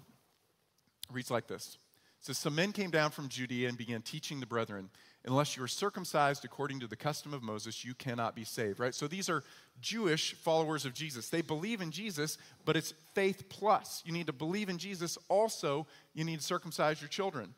[1.12, 1.78] reads like this
[2.20, 4.90] says, Some men came down from Judea and began teaching the brethren,
[5.26, 8.96] unless you are circumcised according to the custom of Moses, you cannot be saved, right?
[8.96, 9.44] So these are
[9.82, 11.30] Jewish followers of Jesus.
[11.30, 14.04] They believe in Jesus, but it's faith plus.
[14.06, 15.18] You need to believe in Jesus.
[15.28, 17.54] Also, you need to circumcise your children.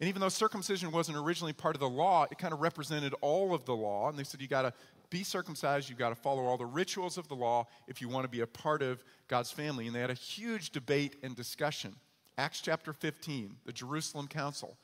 [0.00, 3.54] And even though circumcision wasn't originally part of the law, it kind of represented all
[3.54, 4.08] of the law.
[4.08, 4.72] And they said, you got to
[5.10, 8.24] be circumcised, you've got to follow all the rituals of the law if you want
[8.24, 9.86] to be a part of God's family.
[9.86, 11.96] And they had a huge debate and discussion.
[12.38, 14.76] Acts chapter 15, the Jerusalem Council.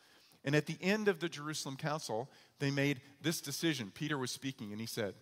[0.45, 2.29] And at the end of the Jerusalem Council,
[2.61, 3.91] they made this decision.
[3.93, 5.15] Peter was speaking, and he said,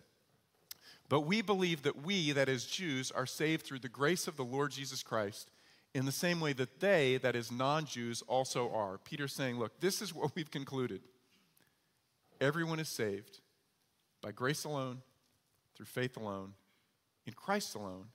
[1.09, 4.45] But we believe that we, that is Jews, are saved through the grace of the
[4.45, 5.49] Lord Jesus Christ
[5.95, 8.99] in the same way that they, that is non Jews, also are.
[8.99, 11.01] Peter's saying, Look, this is what we've concluded.
[12.41, 13.39] Everyone is saved
[14.21, 15.01] by grace alone,
[15.75, 16.53] through faith alone,
[17.25, 18.07] in Christ alone,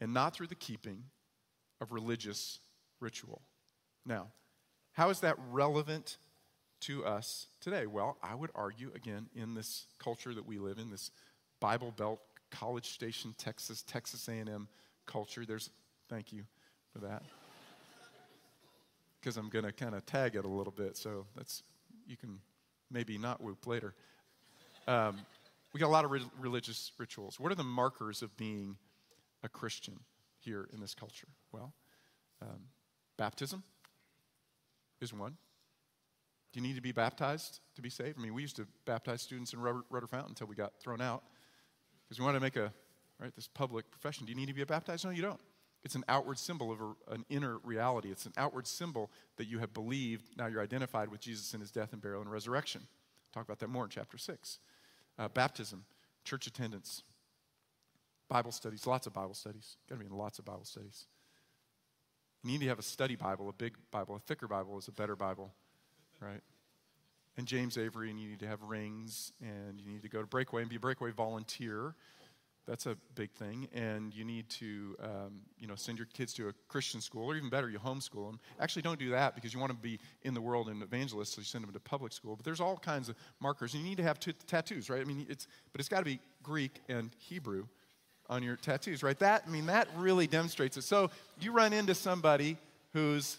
[0.00, 1.04] and not through the keeping
[1.80, 2.60] of religious
[3.02, 3.42] ritual.
[4.06, 4.28] Now,
[4.92, 6.16] how is that relevant
[6.82, 7.86] to us today?
[7.86, 11.10] Well, I would argue again in this culture that we live in, this
[11.60, 14.68] Bible Belt, College Station, Texas, Texas A&M
[15.06, 15.44] culture.
[15.44, 15.70] There's
[16.08, 16.44] thank you
[16.92, 17.22] for that.
[19.20, 21.62] Because I'm going to kind of tag it a little bit, so that's
[22.08, 22.40] you can
[22.90, 23.94] maybe not whoop later.
[24.88, 25.16] Um,
[25.72, 27.38] we got a lot of re- religious rituals.
[27.38, 28.76] What are the markers of being
[29.44, 30.00] a Christian
[30.40, 31.28] here in this culture?
[31.52, 31.72] Well,
[32.42, 32.62] um,
[33.22, 33.62] Baptism
[35.00, 35.36] is one.
[36.52, 38.18] Do you need to be baptized to be saved?
[38.18, 41.00] I mean, we used to baptize students in Rudder, Rudder Fountain until we got thrown
[41.00, 41.22] out
[42.02, 42.72] because we wanted to make a
[43.20, 44.26] right this public profession.
[44.26, 45.04] Do you need to be baptized?
[45.04, 45.38] No, you don't.
[45.84, 48.10] It's an outward symbol of a, an inner reality.
[48.10, 50.36] It's an outward symbol that you have believed.
[50.36, 52.88] Now you're identified with Jesus in his death and burial and resurrection.
[53.32, 54.58] Talk about that more in chapter six.
[55.16, 55.84] Uh, baptism,
[56.24, 57.04] church attendance,
[58.28, 59.76] Bible studies, lots of Bible studies.
[59.88, 61.06] Got to be in lots of Bible studies.
[62.44, 64.16] You need to have a study Bible, a big Bible.
[64.16, 65.52] A thicker Bible is a better Bible,
[66.20, 66.40] right?
[67.36, 70.26] And James Avery, and you need to have rings, and you need to go to
[70.26, 71.94] Breakaway and be a Breakaway volunteer.
[72.66, 73.68] That's a big thing.
[73.72, 77.36] And you need to, um, you know, send your kids to a Christian school, or
[77.36, 78.40] even better, you homeschool them.
[78.60, 81.40] Actually, don't do that because you want to be in the world and evangelist, so
[81.40, 82.34] you send them to public school.
[82.34, 83.72] But there's all kinds of markers.
[83.72, 85.00] You need to have t- tattoos, right?
[85.00, 87.66] I mean, it's, but it's got to be Greek and Hebrew
[88.32, 89.18] on your tattoos, right?
[89.18, 90.82] That, I mean, that really demonstrates it.
[90.82, 92.56] So you run into somebody
[92.94, 93.36] who's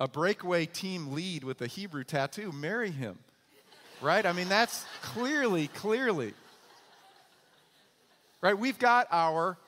[0.00, 3.18] a breakaway team lead with a Hebrew tattoo, marry him,
[4.00, 4.24] right?
[4.24, 6.32] I mean, that's clearly, clearly.
[8.40, 8.58] right?
[8.58, 9.58] We've got our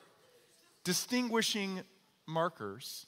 [0.83, 1.81] distinguishing
[2.25, 3.05] markers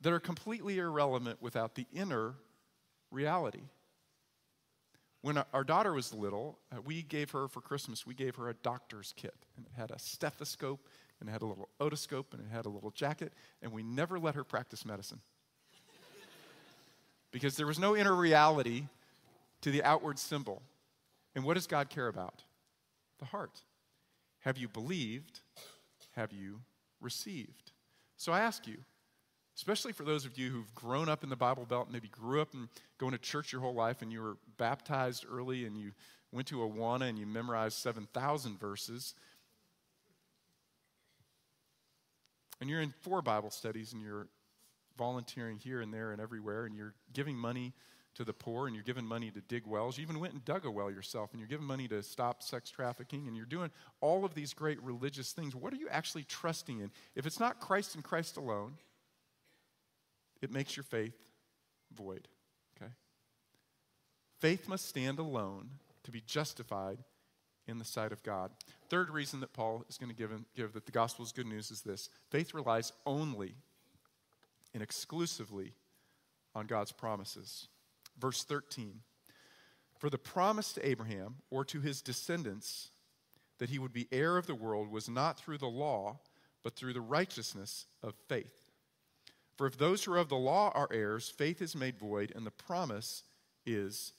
[0.00, 2.34] that are completely irrelevant without the inner
[3.10, 3.62] reality.
[5.22, 8.54] When our daughter was little, uh, we gave her for Christmas, we gave her a
[8.54, 9.34] doctor's kit.
[9.56, 10.88] And it had a stethoscope,
[11.20, 13.32] and it had a little otoscope, and it had a little jacket,
[13.62, 15.20] and we never let her practice medicine.
[17.30, 18.86] because there was no inner reality
[19.60, 20.60] to the outward symbol.
[21.36, 22.42] And what does God care about?
[23.20, 23.62] The heart.
[24.40, 25.40] Have you believed?
[26.16, 26.60] Have you
[27.00, 27.70] received?
[28.16, 28.78] So I ask you,
[29.62, 32.52] especially for those of you who've grown up in the Bible Belt, maybe grew up
[32.52, 32.66] and
[32.98, 35.92] going to church your whole life, and you were baptized early, and you
[36.32, 39.14] went to Awana and you memorized 7,000 verses.
[42.60, 44.26] And you're in four Bible studies, and you're
[44.98, 47.72] volunteering here and there and everywhere, and you're giving money
[48.16, 49.96] to the poor, and you're giving money to dig wells.
[49.96, 52.68] You even went and dug a well yourself, and you're giving money to stop sex
[52.68, 53.70] trafficking, and you're doing
[54.00, 55.54] all of these great religious things.
[55.54, 56.90] What are you actually trusting in?
[57.14, 58.72] If it's not Christ and Christ alone,
[60.42, 61.16] it makes your faith
[61.94, 62.28] void.
[62.76, 62.90] Okay?
[64.40, 65.70] Faith must stand alone
[66.04, 66.98] to be justified
[67.66, 68.50] in the sight of God.
[68.90, 71.70] Third reason that Paul is going to give, give that the gospel is good news
[71.70, 73.54] is this faith relies only
[74.74, 75.74] and exclusively
[76.54, 77.68] on God's promises.
[78.18, 79.00] Verse 13
[79.98, 82.90] For the promise to Abraham or to his descendants
[83.58, 86.18] that he would be heir of the world was not through the law,
[86.64, 88.61] but through the righteousness of faith.
[89.62, 92.44] For if those who are of the law are heirs, faith is made void, and
[92.44, 93.22] the promise
[93.64, 94.12] is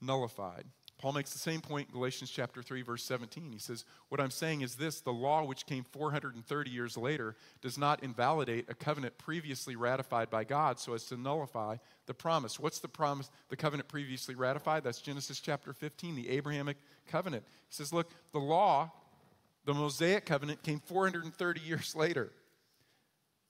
[0.00, 0.66] nullified.
[0.98, 3.50] Paul makes the same point in Galatians chapter 3 verse 17.
[3.50, 7.76] He says, "What I'm saying is this, the law which came 430 years later does
[7.76, 12.78] not invalidate a covenant previously ratified by God so as to nullify the promise." What's
[12.78, 14.84] the promise, the covenant previously ratified?
[14.84, 16.76] That's Genesis chapter 15, the Abrahamic
[17.08, 17.44] covenant.
[17.66, 18.92] He says, "Look, the law,
[19.64, 22.32] the Mosaic covenant came 430 years later.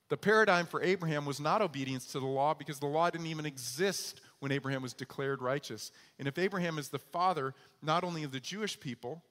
[0.09, 3.45] The paradigm for Abraham was not obedience to the law because the law didn't even
[3.45, 5.91] exist when Abraham was declared righteous.
[6.19, 9.23] And if Abraham is the father not only of the Jewish people,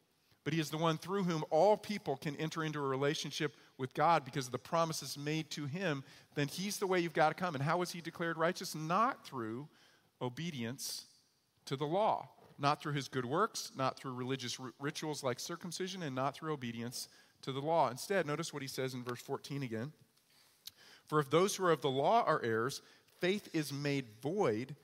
[0.43, 3.95] but he is the one through whom all people can enter into a relationship with
[3.95, 7.35] God because of the promises made to him, then he's the way you've got to
[7.35, 7.55] come.
[7.55, 8.75] And how was he declared righteous?
[8.75, 9.69] Not through
[10.21, 11.07] obedience
[11.65, 16.03] to the law, not through his good works, not through religious r- rituals like circumcision,
[16.03, 17.09] and not through obedience
[17.41, 17.91] to the law.
[17.91, 19.93] Instead, notice what he says in verse 14 again.
[21.07, 22.83] For if those who are of the law are heirs,
[23.21, 24.75] faith is made void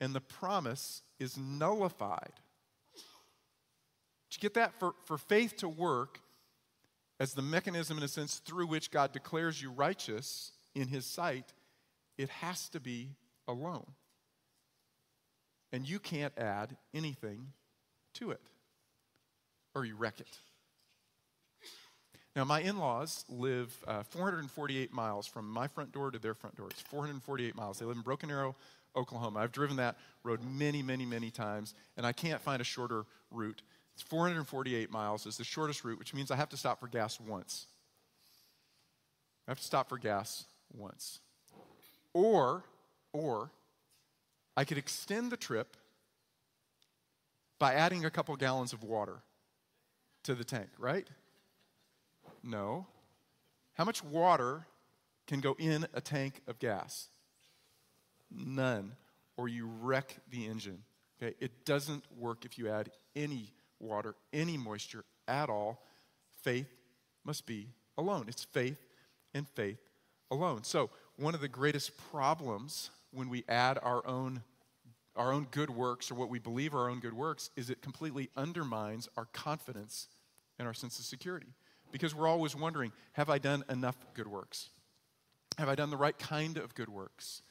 [0.00, 2.32] and the promise is nullified.
[4.30, 4.78] Did you get that?
[4.78, 6.20] For, for faith to work
[7.20, 11.52] as the mechanism, in a sense, through which God declares you righteous in His sight,
[12.16, 13.10] it has to be
[13.48, 13.86] alone.
[15.72, 17.48] And you can't add anything
[18.14, 18.40] to it,
[19.74, 20.38] or you wreck it.
[22.38, 26.54] Now, my in laws live uh, 448 miles from my front door to their front
[26.54, 26.68] door.
[26.70, 27.80] It's 448 miles.
[27.80, 28.54] They live in Broken Arrow,
[28.94, 29.40] Oklahoma.
[29.40, 33.62] I've driven that road many, many, many times, and I can't find a shorter route.
[33.94, 37.18] It's 448 miles is the shortest route, which means I have to stop for gas
[37.18, 37.66] once.
[39.48, 41.18] I have to stop for gas once.
[42.14, 42.62] Or,
[43.12, 43.50] or,
[44.56, 45.76] I could extend the trip
[47.58, 49.22] by adding a couple gallons of water
[50.22, 51.08] to the tank, right?
[52.42, 52.86] No.
[53.74, 54.66] How much water
[55.26, 57.08] can go in a tank of gas?
[58.30, 58.92] None.
[59.36, 60.82] Or you wreck the engine.
[61.22, 61.34] Okay?
[61.40, 65.82] It doesn't work if you add any water, any moisture at all.
[66.42, 66.68] Faith
[67.24, 68.24] must be alone.
[68.28, 68.80] It's faith
[69.34, 69.78] and faith
[70.30, 70.64] alone.
[70.64, 74.42] So, one of the greatest problems when we add our own
[75.16, 77.82] our own good works or what we believe are our own good works is it
[77.82, 80.06] completely undermines our confidence
[80.60, 81.48] and our sense of security
[81.92, 84.70] because we're always wondering have I done enough good works?
[85.58, 87.42] Have I done the right kind of good works?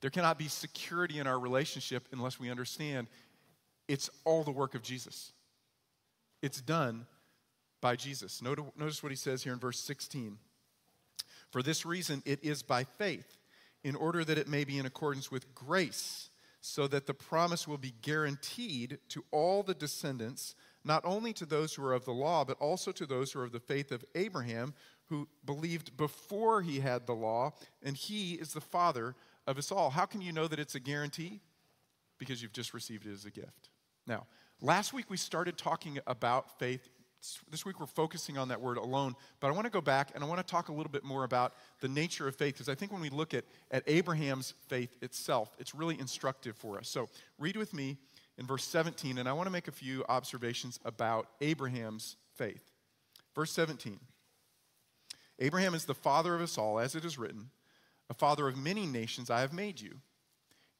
[0.00, 3.08] There cannot be security in our relationship unless we understand
[3.88, 5.32] it's all the work of Jesus.
[6.42, 7.06] It's done
[7.80, 8.42] by Jesus.
[8.42, 10.38] Notice what he says here in verse 16.
[11.50, 13.38] For this reason, it is by faith,
[13.82, 17.78] in order that it may be in accordance with grace, so that the promise will
[17.78, 20.54] be guaranteed to all the descendants
[20.84, 23.44] not only to those who are of the law, but also to those who are
[23.44, 24.74] of the faith of Abraham,
[25.08, 29.14] who believed before he had the law, and he is the father
[29.46, 29.90] of us all.
[29.90, 31.40] How can you know that it's a guarantee?
[32.18, 33.70] Because you've just received it as a gift.
[34.06, 34.26] Now,
[34.60, 36.88] last week we started talking about faith.
[37.50, 40.22] This week we're focusing on that word alone, but I want to go back and
[40.22, 42.74] I want to talk a little bit more about the nature of faith because I
[42.74, 46.88] think when we look at, at Abraham's faith itself, it's really instructive for us.
[46.88, 47.08] So,
[47.38, 47.96] read with me
[48.38, 52.72] in verse 17, and I want to make a few observations about Abraham's faith.
[53.34, 53.98] Verse 17
[55.40, 57.50] Abraham is the father of us all, as it is written,
[58.08, 60.00] A father of many nations I have made you,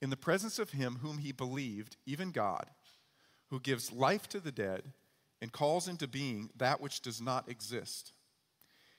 [0.01, 2.71] in the presence of him whom he believed, even God,
[3.51, 4.93] who gives life to the dead
[5.41, 8.13] and calls into being that which does not exist.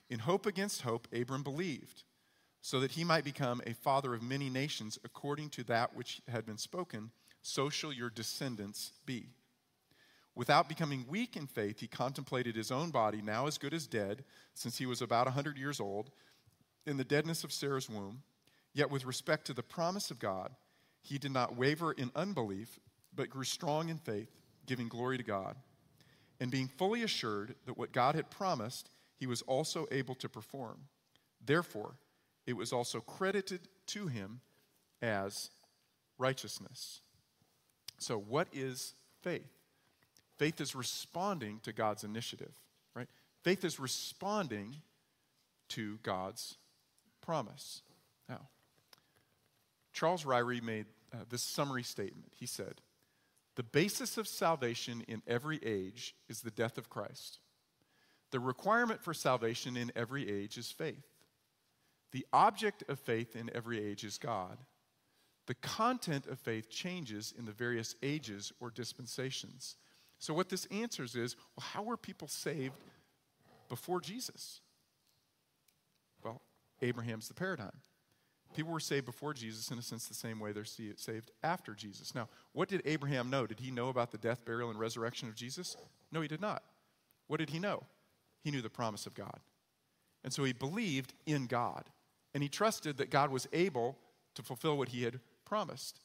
[0.10, 2.04] In hope against hope, Abram believed,
[2.62, 6.46] so that he might become a father of many nations according to that which had
[6.46, 7.12] been spoken,
[7.46, 9.28] so shall your descendants be.
[10.34, 14.24] Without becoming weak in faith, he contemplated his own body, now as good as dead,
[14.56, 16.10] since he was about a 100 years old,
[16.88, 18.24] in the deadness of Sarah's womb.
[18.74, 20.56] Yet, with respect to the promise of God,
[21.04, 22.80] he did not waver in unbelief,
[23.16, 24.32] but grew strong in faith,
[24.66, 25.56] giving glory to God.
[26.40, 30.80] And being fully assured that what God had promised, he was also able to perform.
[31.46, 31.94] Therefore,
[32.48, 34.42] it was also credited to him
[35.04, 35.52] as
[36.18, 37.02] righteousness.
[37.98, 39.50] So, what is faith?
[40.38, 42.54] Faith is responding to God's initiative,
[42.94, 43.08] right?
[43.44, 44.76] Faith is responding
[45.70, 46.58] to God's
[47.22, 47.82] promise.
[48.28, 48.50] Now,
[49.94, 52.34] Charles Ryrie made uh, this summary statement.
[52.38, 52.82] He said,
[53.56, 57.40] The basis of salvation in every age is the death of Christ.
[58.32, 61.06] The requirement for salvation in every age is faith.
[62.12, 64.58] The object of faith in every age is God.
[65.48, 69.76] The content of faith changes in the various ages or dispensations.
[70.18, 72.76] So, what this answers is well, how were people saved
[73.70, 74.62] before Jesus?
[76.24, 76.42] Well,
[76.82, 77.82] Abraham's the paradigm.
[78.56, 82.16] People were saved before Jesus in a sense the same way they're saved after Jesus.
[82.16, 83.46] Now, what did Abraham know?
[83.46, 85.76] Did he know about the death, burial, and resurrection of Jesus?
[86.12, 86.64] No, he did not.
[87.28, 87.84] What did he know?
[88.42, 89.40] He knew the promise of God.
[90.24, 91.90] And so he believed in God.
[92.34, 93.98] And he trusted that God was able
[94.36, 96.00] to fulfill what he had promised.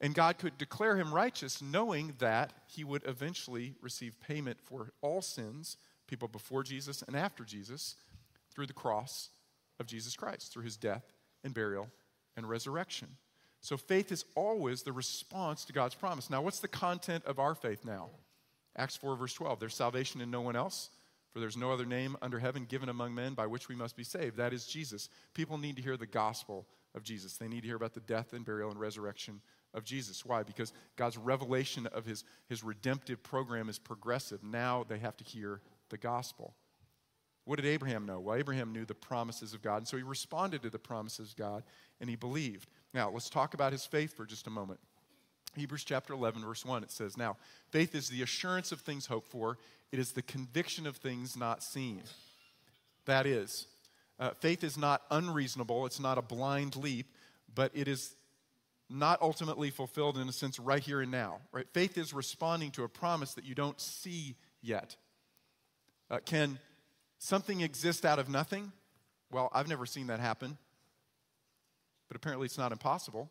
[0.00, 5.22] And God could declare him righteous, knowing that he would eventually receive payment for all
[5.22, 7.96] sins, people before Jesus and after Jesus,
[8.52, 9.30] through the cross
[9.80, 11.88] of Jesus Christ, through his death and burial
[12.36, 13.08] and resurrection.
[13.60, 16.30] So faith is always the response to God's promise.
[16.30, 18.10] Now, what's the content of our faith now?
[18.76, 19.58] Acts 4, verse 12.
[19.58, 20.90] There's salvation in no one else,
[21.32, 24.04] for there's no other name under heaven given among men by which we must be
[24.04, 24.36] saved.
[24.36, 25.08] That is Jesus.
[25.34, 26.66] People need to hear the gospel
[26.98, 27.38] of Jesus.
[27.38, 29.40] They need to hear about the death and burial and resurrection
[29.72, 30.26] of Jesus.
[30.26, 30.42] Why?
[30.42, 34.42] Because God's revelation of his, his redemptive program is progressive.
[34.42, 36.54] Now they have to hear the gospel.
[37.44, 38.20] What did Abraham know?
[38.20, 41.36] Well, Abraham knew the promises of God, and so he responded to the promises of
[41.36, 41.62] God
[41.98, 42.68] and he believed.
[42.92, 44.80] Now, let's talk about his faith for just a moment.
[45.56, 47.36] Hebrews chapter 11, verse 1, it says, Now,
[47.70, 49.56] faith is the assurance of things hoped for,
[49.92, 52.02] it is the conviction of things not seen.
[53.06, 53.66] That is,
[54.18, 57.06] uh, faith is not unreasonable, it's not a blind leap,
[57.54, 58.16] but it is
[58.90, 61.40] not ultimately fulfilled in a sense right here and now.
[61.52, 61.66] Right?
[61.72, 64.96] Faith is responding to a promise that you don't see yet.
[66.10, 66.58] Uh, can
[67.18, 68.72] something exist out of nothing?
[69.30, 70.56] Well, I've never seen that happen,
[72.08, 73.30] but apparently it's not impossible.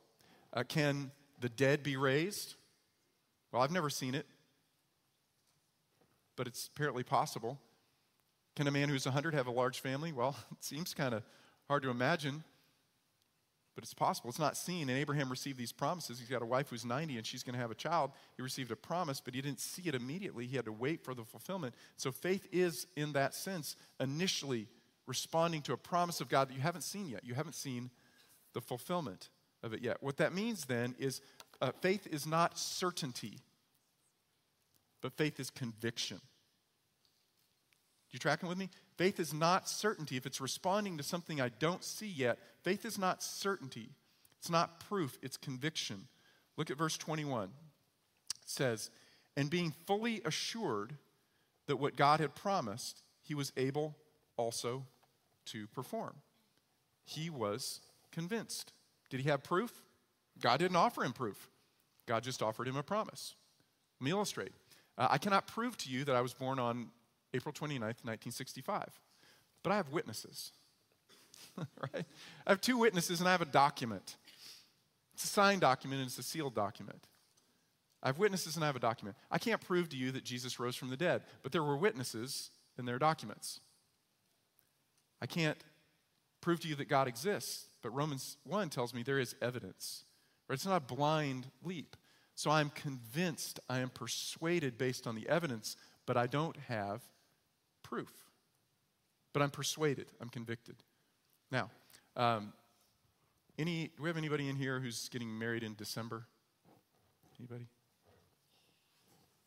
[0.54, 2.56] Uh, can the dead be raised?
[3.52, 4.28] Well, I've never seen it,
[6.36, 7.60] but it's apparently possible.
[8.58, 10.12] Can a man who's 100 have a large family?
[10.12, 11.24] Well, it seems kind of
[11.70, 12.44] hard to imagine
[13.78, 14.28] but it's possible.
[14.32, 14.90] It's not seen.
[14.90, 16.18] And Abraham received these promises.
[16.18, 18.10] He's got a wife who's 90 and she's going to have a child.
[18.36, 20.48] He received a promise, but he didn't see it immediately.
[20.48, 21.76] He had to wait for the fulfillment.
[21.96, 24.68] So faith is, in that sense, initially
[25.06, 27.24] responding to a promise of God that you haven't seen yet.
[27.24, 27.92] You haven't seen
[28.56, 29.30] the fulfillment
[29.62, 29.98] of it yet.
[30.02, 31.22] What that means then is
[31.62, 33.38] uh, faith is not certainty,
[35.04, 36.20] but faith is conviction.
[38.12, 38.70] You tracking with me?
[38.98, 40.18] Faith is not certainty.
[40.18, 43.90] If it's responding to something I don't see yet, faith is not certainty.
[44.40, 46.08] It's not proof, it's conviction.
[46.56, 47.46] Look at verse 21.
[47.46, 47.52] It
[48.46, 48.90] says,
[49.36, 50.94] And being fully assured
[51.68, 53.96] that what God had promised, he was able
[54.38, 54.86] also
[55.48, 56.16] to perform.
[57.04, 57.82] He was
[58.12, 58.74] convinced.
[59.10, 59.72] Did he have proof?
[60.40, 61.50] God didn't offer him proof,
[62.06, 63.36] God just offered him a promise.
[64.00, 64.52] Let me illustrate.
[64.98, 66.90] Uh, I cannot prove to you that I was born on
[67.38, 68.90] April 29th, 1965.
[69.64, 70.52] But I have witnesses,
[71.58, 72.06] right?
[72.46, 74.18] I have two witnesses and I have a document.
[75.14, 77.08] It's a signed document and it's a sealed document.
[78.04, 79.18] I have witnesses and I have a document.
[79.32, 82.52] I can't prove to you that Jesus rose from the dead, but there were witnesses
[82.78, 83.60] and there are documents.
[85.22, 85.58] I can't
[86.42, 90.04] prove to you that God exists, but Romans 1 tells me there is evidence.
[90.48, 90.56] Right?
[90.56, 91.96] It's not a blind leap.
[92.36, 95.76] So I'm convinced, I am persuaded based on the evidence,
[96.06, 97.02] but I don't have
[97.88, 98.12] proof.
[99.34, 100.76] But I'm persuaded, I'm convicted.
[101.52, 101.70] Now,
[102.16, 102.54] um,
[103.58, 106.26] any, do we have anybody in here who's getting married in December?
[107.40, 107.68] Anybody?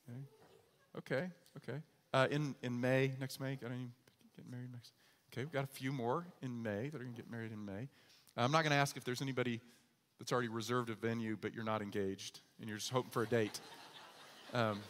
[0.08, 0.20] Okay,
[0.98, 1.78] okay, okay.
[2.14, 3.56] uh, in, in May, next May.
[3.56, 3.90] Got any
[4.36, 4.92] getting married next?
[5.32, 7.64] Okay, we've got a few more in May that are going to get married in
[7.64, 7.88] May.
[8.36, 9.60] Uh, I'm not going to ask if there's anybody
[10.18, 13.26] that's already reserved a venue, but you're not engaged and you're just hoping for a
[13.26, 13.60] date.
[14.52, 14.80] Um,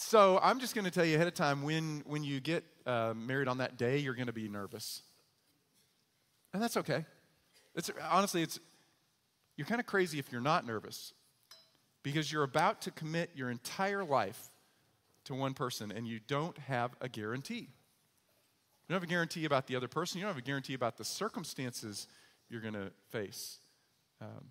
[0.00, 3.14] so I'm just going to tell you ahead of time when, when you get uh,
[3.16, 5.02] married on that day, you're going to be nervous.
[6.54, 7.04] And that's okay.
[7.74, 8.60] It's, honestly, it's,
[9.56, 11.12] you're kind of crazy if you're not nervous
[12.04, 14.50] because you're about to commit your entire life
[15.24, 17.54] to one person and you don't have a guarantee.
[17.66, 17.68] You
[18.88, 21.04] don't have a guarantee about the other person, you don't have a guarantee about the
[21.04, 22.06] circumstances
[22.48, 23.58] you're going to face.
[24.20, 24.46] Um,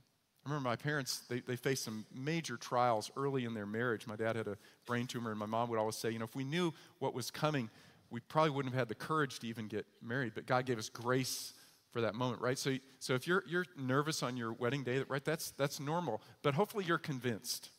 [0.48, 4.08] I remember my parents, they, they faced some major trials early in their marriage.
[4.08, 6.38] My dad had a brain tumor, and my mom would always say, you know, if
[6.38, 7.70] we knew what was coming,
[8.10, 10.32] we probably wouldn't have had the courage to even get married.
[10.34, 11.52] But God gave us grace
[11.92, 12.58] for that moment, right?
[12.58, 16.22] So, so if you're, you're nervous on your wedding day, right, that's, that's normal.
[16.44, 17.70] But hopefully you're convinced,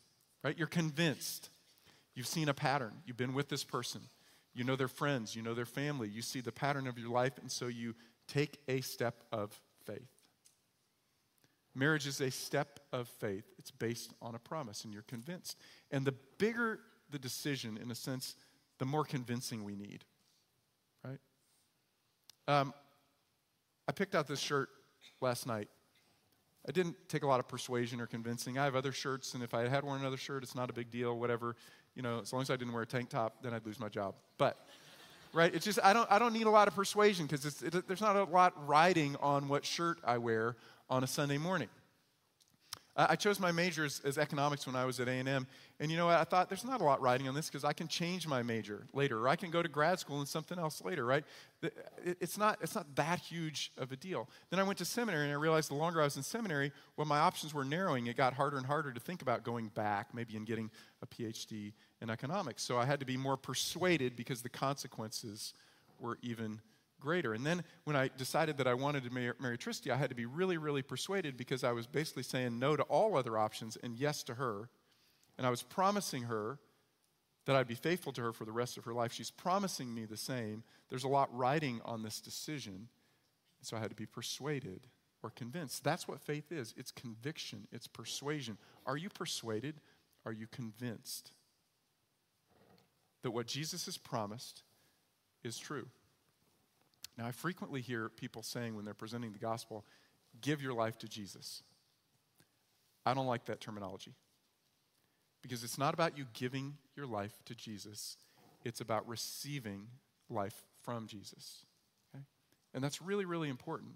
[0.43, 0.55] right?
[0.55, 1.49] You're convinced.
[2.13, 2.93] You've seen a pattern.
[3.03, 4.01] You've been with this person.
[4.53, 5.35] You know their friends.
[5.35, 6.07] You know their family.
[6.07, 7.95] You see the pattern of your life, and so you
[8.27, 10.18] take a step of faith.
[11.79, 13.45] Marriage is a step of faith.
[13.57, 15.57] It's based on a promise, and you're convinced.
[15.91, 18.35] And the bigger the decision, in a sense,
[18.79, 20.03] the more convincing we need,
[21.05, 21.19] right?
[22.49, 22.73] Um,
[23.87, 24.67] I picked out this shirt
[25.21, 25.69] last night.
[26.67, 28.57] I didn't take a lot of persuasion or convincing.
[28.57, 30.91] I have other shirts, and if I had worn another shirt, it's not a big
[30.91, 31.55] deal, whatever.
[31.95, 33.87] You know, as long as I didn't wear a tank top, then I'd lose my
[33.87, 34.15] job.
[34.37, 34.67] But,
[35.31, 38.01] right, it's just, I don't, I don't need a lot of persuasion because it, there's
[38.01, 40.57] not a lot riding on what shirt I wear
[40.89, 41.69] on a Sunday morning.
[42.95, 45.47] I chose my major as, economics when I was at A&M,
[45.79, 46.17] and you know what?
[46.17, 48.87] I thought there's not a lot riding on this because I can change my major
[48.93, 51.23] later, or I can go to grad school and something else later, right?
[52.03, 54.27] It's not, it's not that huge of a deal.
[54.49, 57.07] Then I went to seminary, and I realized the longer I was in seminary, when
[57.07, 60.35] my options were narrowing, it got harder and harder to think about going back, maybe
[60.35, 60.69] and getting
[61.01, 61.71] a PhD
[62.01, 62.63] in economics.
[62.63, 65.53] So I had to be more persuaded because the consequences
[65.99, 66.59] were even
[66.99, 67.33] greater.
[67.33, 70.15] And then when I decided that I wanted to marry, marry Tristy, I had to
[70.15, 73.97] be really, really persuaded because I was basically saying no to all other options and
[73.97, 74.69] yes to her.
[75.37, 76.59] And I was promising her
[77.45, 79.11] that I'd be faithful to her for the rest of her life.
[79.11, 80.63] She's promising me the same.
[80.89, 82.89] There's a lot riding on this decision.
[83.61, 84.87] So I had to be persuaded
[85.23, 85.83] or convinced.
[85.83, 88.57] That's what faith is it's conviction, it's persuasion.
[88.85, 89.81] Are you persuaded?
[90.25, 91.31] Are you convinced
[93.21, 94.63] that what Jesus has promised
[95.43, 95.87] is true?
[97.19, 99.83] Now, I frequently hear people saying when they're presenting the gospel,
[100.39, 101.63] give your life to Jesus.
[103.05, 104.13] I don't like that terminology
[105.41, 108.15] because it's not about you giving your life to Jesus,
[108.63, 109.87] it's about receiving
[110.29, 111.65] life from Jesus.
[112.15, 112.23] Okay?
[112.73, 113.91] And that's really, really important.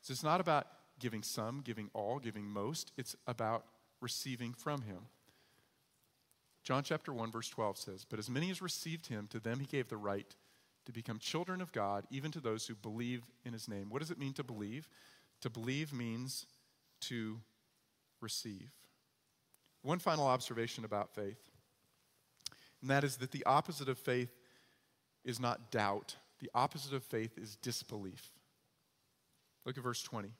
[0.00, 0.66] So it's not about
[0.98, 3.66] giving some, giving all, giving most, it's about
[4.00, 5.00] receiving from Him.
[6.64, 9.66] John chapter 1, verse 12 says, But as many as received Him, to them He
[9.66, 10.34] gave the right
[10.88, 13.90] to become children of God, even to those who believe in his name.
[13.90, 14.88] What does it mean to believe?
[15.42, 16.46] To believe means
[17.02, 17.40] to
[18.22, 18.70] receive.
[19.82, 21.50] One final observation about faith,
[22.80, 24.30] and that is that the opposite of faith
[25.26, 28.32] is not doubt, the opposite of faith is disbelief.
[29.66, 30.28] Look at verse 20.
[30.28, 30.34] It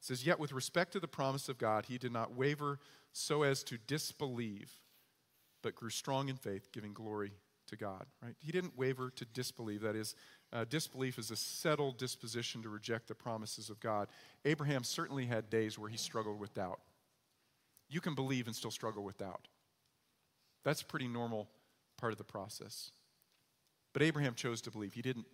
[0.00, 2.78] says, Yet with respect to the promise of God, he did not waver
[3.12, 4.72] so as to disbelieve,
[5.62, 7.32] but grew strong in faith, giving glory
[7.72, 8.34] to God, right?
[8.38, 9.80] He didn't waver to disbelieve.
[9.80, 10.14] That is,
[10.52, 14.08] uh, disbelief is a settled disposition to reject the promises of God.
[14.44, 16.80] Abraham certainly had days where he struggled with doubt.
[17.88, 19.48] You can believe and still struggle with doubt.
[20.64, 21.48] That's a pretty normal
[21.96, 22.92] part of the process.
[23.92, 24.94] But Abraham chose to believe.
[24.94, 25.26] He didn't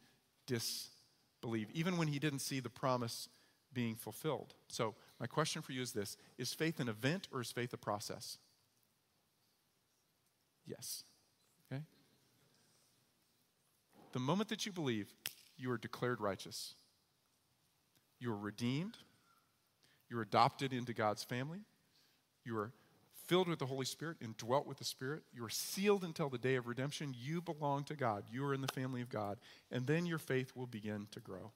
[0.47, 3.29] disbelieve, even when he didn't see the promise
[3.73, 4.55] being fulfilled.
[4.69, 7.77] So, my question for you is this Is faith an event or is faith a
[7.77, 8.39] process?
[10.67, 11.05] Yes.
[14.13, 15.13] The moment that you believe,
[15.57, 16.75] you are declared righteous.
[18.19, 18.97] You are redeemed.
[20.11, 21.61] You're adopted into God's family.
[22.45, 22.73] You are
[23.27, 25.23] filled with the Holy Spirit and dwelt with the Spirit.
[25.35, 27.15] You are sealed until the day of redemption.
[27.19, 28.25] You belong to God.
[28.31, 29.39] You are in the family of God.
[29.71, 31.53] And then your faith will begin to grow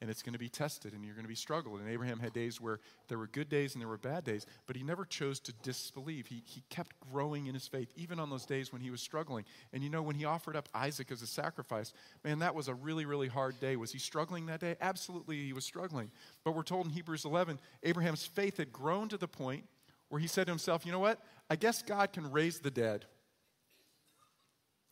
[0.00, 1.80] and it's going to be tested and you're going to be struggled.
[1.80, 4.76] And Abraham had days where there were good days and there were bad days, but
[4.76, 6.26] he never chose to disbelieve.
[6.26, 9.44] He, he kept growing in his faith, even on those days when he was struggling.
[9.72, 11.92] And you know, when he offered up Isaac as a sacrifice,
[12.24, 13.76] man, that was a really, really hard day.
[13.76, 14.76] Was he struggling that day?
[14.80, 16.10] Absolutely, he was struggling.
[16.44, 19.64] But we're told in Hebrews 11, Abraham's faith had grown to the point
[20.08, 21.20] where he said to himself, you know what?
[21.48, 23.06] I guess God can raise the dead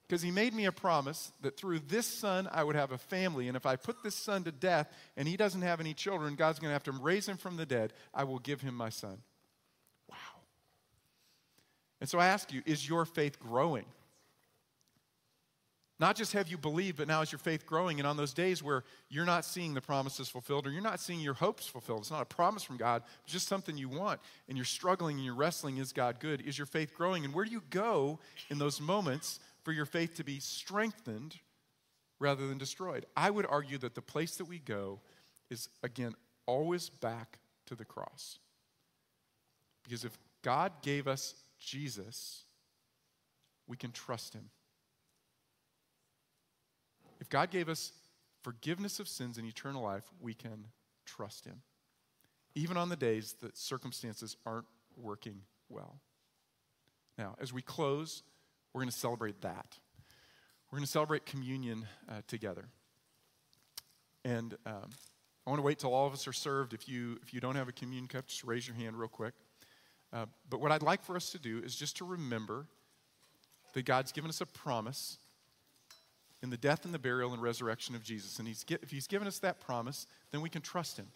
[0.07, 3.49] because he made me a promise that through this son I would have a family.
[3.49, 6.59] And if I put this son to death and he doesn't have any children, God's
[6.59, 7.93] going to have to raise him from the dead.
[8.13, 9.19] I will give him my son.
[10.11, 10.17] Wow.
[12.01, 13.87] And so I ask you, is your faith growing?
[16.01, 18.01] Not just have you believed, but now is your faith growing?
[18.01, 21.21] And on those days where you're not seeing the promises fulfilled or you're not seeing
[21.21, 24.65] your hopes fulfilled, it's not a promise from God, just something you want, and you're
[24.65, 26.41] struggling and you're wrestling, is God good?
[26.41, 27.25] Is your faith growing?
[27.25, 28.19] And where do you go
[28.51, 31.37] in those moments for your faith to be strengthened
[32.21, 33.07] rather than destroyed?
[33.17, 35.01] I would argue that the place that we go
[35.51, 36.15] is, again,
[36.47, 38.39] always back to the cross.
[39.83, 42.45] Because if God gave us Jesus,
[43.67, 44.51] we can trust him.
[47.21, 47.93] If God gave us
[48.43, 50.67] forgiveness of sins and eternal life, we can
[51.07, 51.63] trust Him.
[52.55, 55.97] Even on the days that circumstances aren't working well.
[57.19, 58.23] Now, as we close,
[58.75, 59.79] we're going to celebrate that.
[60.71, 62.67] We're going to celebrate communion uh, together.
[64.25, 64.91] And um,
[65.47, 66.75] I want to wait till all of us are served.
[66.75, 69.35] If you, if you don't have a communion cup, just raise your hand real quick.
[70.13, 72.67] Uh, but what I'd like for us to do is just to remember
[73.75, 75.19] that God's given us a promise
[76.43, 78.39] in the death and the burial and resurrection of Jesus.
[78.39, 81.07] And he's, if He's given us that promise, then we can trust Him.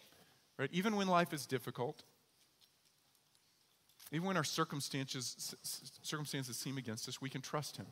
[0.57, 0.69] Right?
[0.71, 2.03] Even when life is difficult,
[4.11, 5.55] even when our circumstances,
[6.01, 7.85] circumstances seem against us, we can trust Him.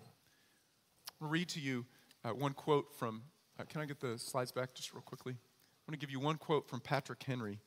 [1.21, 1.85] I'll read to you
[2.23, 3.23] uh, one quote from,
[3.59, 5.33] uh, can I get the slides back just real quickly?
[5.33, 7.59] I want to give you one quote from Patrick Henry.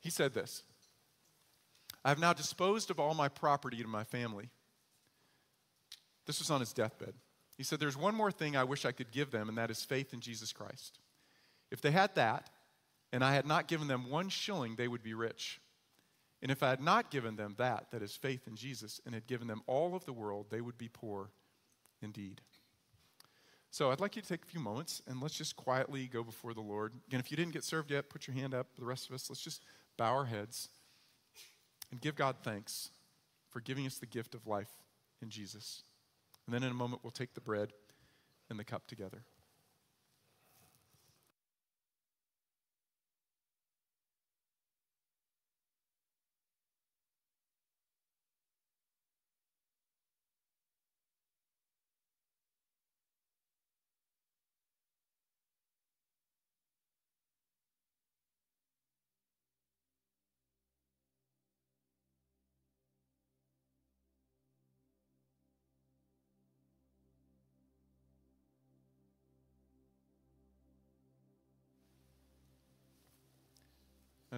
[0.00, 0.62] He said this
[2.04, 4.50] I have now disposed of all my property to my family.
[6.26, 7.14] This was on his deathbed.
[7.56, 9.84] He said, There's one more thing I wish I could give them, and that is
[9.84, 10.98] faith in Jesus Christ.
[11.70, 12.50] If they had that,
[13.12, 15.60] and I had not given them one shilling, they would be rich.
[16.40, 19.26] And if I had not given them that, that is faith in Jesus, and had
[19.26, 21.30] given them all of the world, they would be poor
[22.00, 22.40] indeed.
[23.70, 26.54] So I'd like you to take a few moments and let's just quietly go before
[26.54, 26.94] the Lord.
[27.08, 28.68] Again, if you didn't get served yet, put your hand up.
[28.78, 29.62] The rest of us, let's just
[29.96, 30.68] bow our heads
[31.90, 32.90] and give God thanks
[33.50, 34.70] for giving us the gift of life
[35.20, 35.82] in Jesus.
[36.46, 37.72] And then in a moment, we'll take the bread
[38.48, 39.22] and the cup together.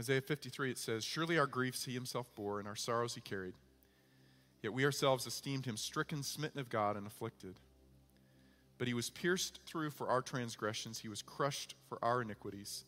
[0.00, 3.52] Isaiah 53, it says, Surely our griefs he himself bore, and our sorrows he carried.
[4.62, 7.60] Yet we ourselves esteemed him stricken, smitten of God, and afflicted.
[8.78, 12.86] But he was pierced through for our transgressions, he was crushed for our iniquities.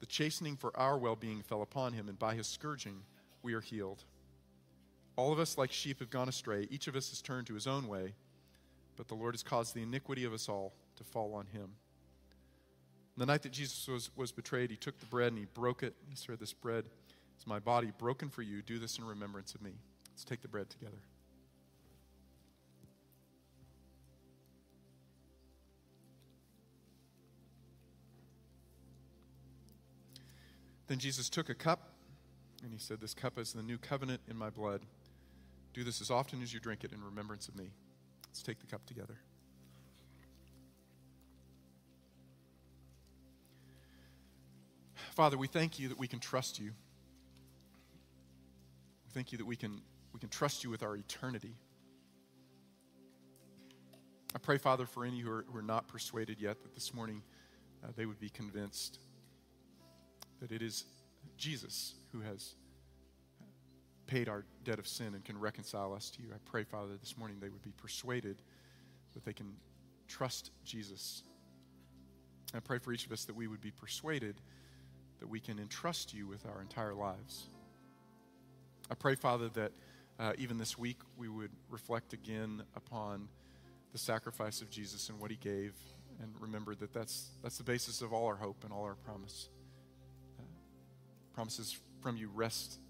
[0.00, 3.02] The chastening for our well being fell upon him, and by his scourging
[3.42, 4.04] we are healed.
[5.16, 6.66] All of us, like sheep, have gone astray.
[6.70, 8.14] Each of us has turned to his own way,
[8.96, 11.72] but the Lord has caused the iniquity of us all to fall on him.
[13.18, 15.94] The night that Jesus was, was betrayed, he took the bread and he broke it.
[16.08, 16.84] He said, This bread
[17.36, 18.62] is my body broken for you.
[18.62, 19.72] Do this in remembrance of me.
[20.12, 20.98] Let's take the bread together.
[30.86, 31.94] Then Jesus took a cup
[32.62, 34.82] and he said, This cup is the new covenant in my blood.
[35.74, 37.72] Do this as often as you drink it in remembrance of me.
[38.28, 39.18] Let's take the cup together.
[45.18, 46.66] Father, we thank you that we can trust you.
[46.66, 46.72] We
[49.12, 49.80] thank you that we can,
[50.12, 51.56] we can trust you with our eternity.
[54.32, 57.20] I pray, Father, for any who are, who are not persuaded yet, that this morning
[57.82, 59.00] uh, they would be convinced
[60.40, 60.84] that it is
[61.36, 62.54] Jesus who has
[64.06, 66.28] paid our debt of sin and can reconcile us to you.
[66.32, 68.40] I pray, Father, this morning they would be persuaded
[69.14, 69.52] that they can
[70.06, 71.24] trust Jesus.
[72.54, 74.36] I pray for each of us that we would be persuaded
[75.20, 77.48] that we can entrust you with our entire lives.
[78.90, 79.72] I pray, Father, that
[80.18, 83.28] uh, even this week we would reflect again upon
[83.92, 85.74] the sacrifice of Jesus and what he gave,
[86.20, 89.48] and remember that that's, that's the basis of all our hope and all our promise.
[90.38, 90.42] Uh,
[91.32, 92.80] promises from you rest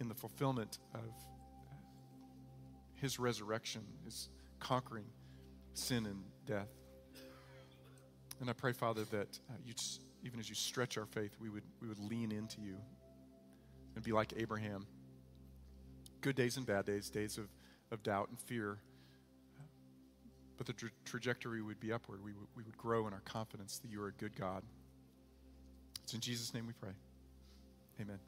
[0.00, 1.74] in the fulfillment of uh,
[3.00, 4.28] his resurrection, his
[4.58, 5.06] conquering
[5.74, 6.68] sin and death.
[8.40, 11.48] And I pray, Father, that uh, you just even as you stretch our faith, we
[11.48, 12.76] would, we would lean into you
[13.94, 14.86] and be like Abraham.
[16.22, 17.48] Good days and bad days, days of,
[17.92, 18.78] of doubt and fear.
[20.56, 22.24] But the tra- trajectory would be upward.
[22.24, 24.62] We, w- we would grow in our confidence that you are a good God.
[26.02, 26.92] It's in Jesus' name we pray.
[28.00, 28.18] Amen.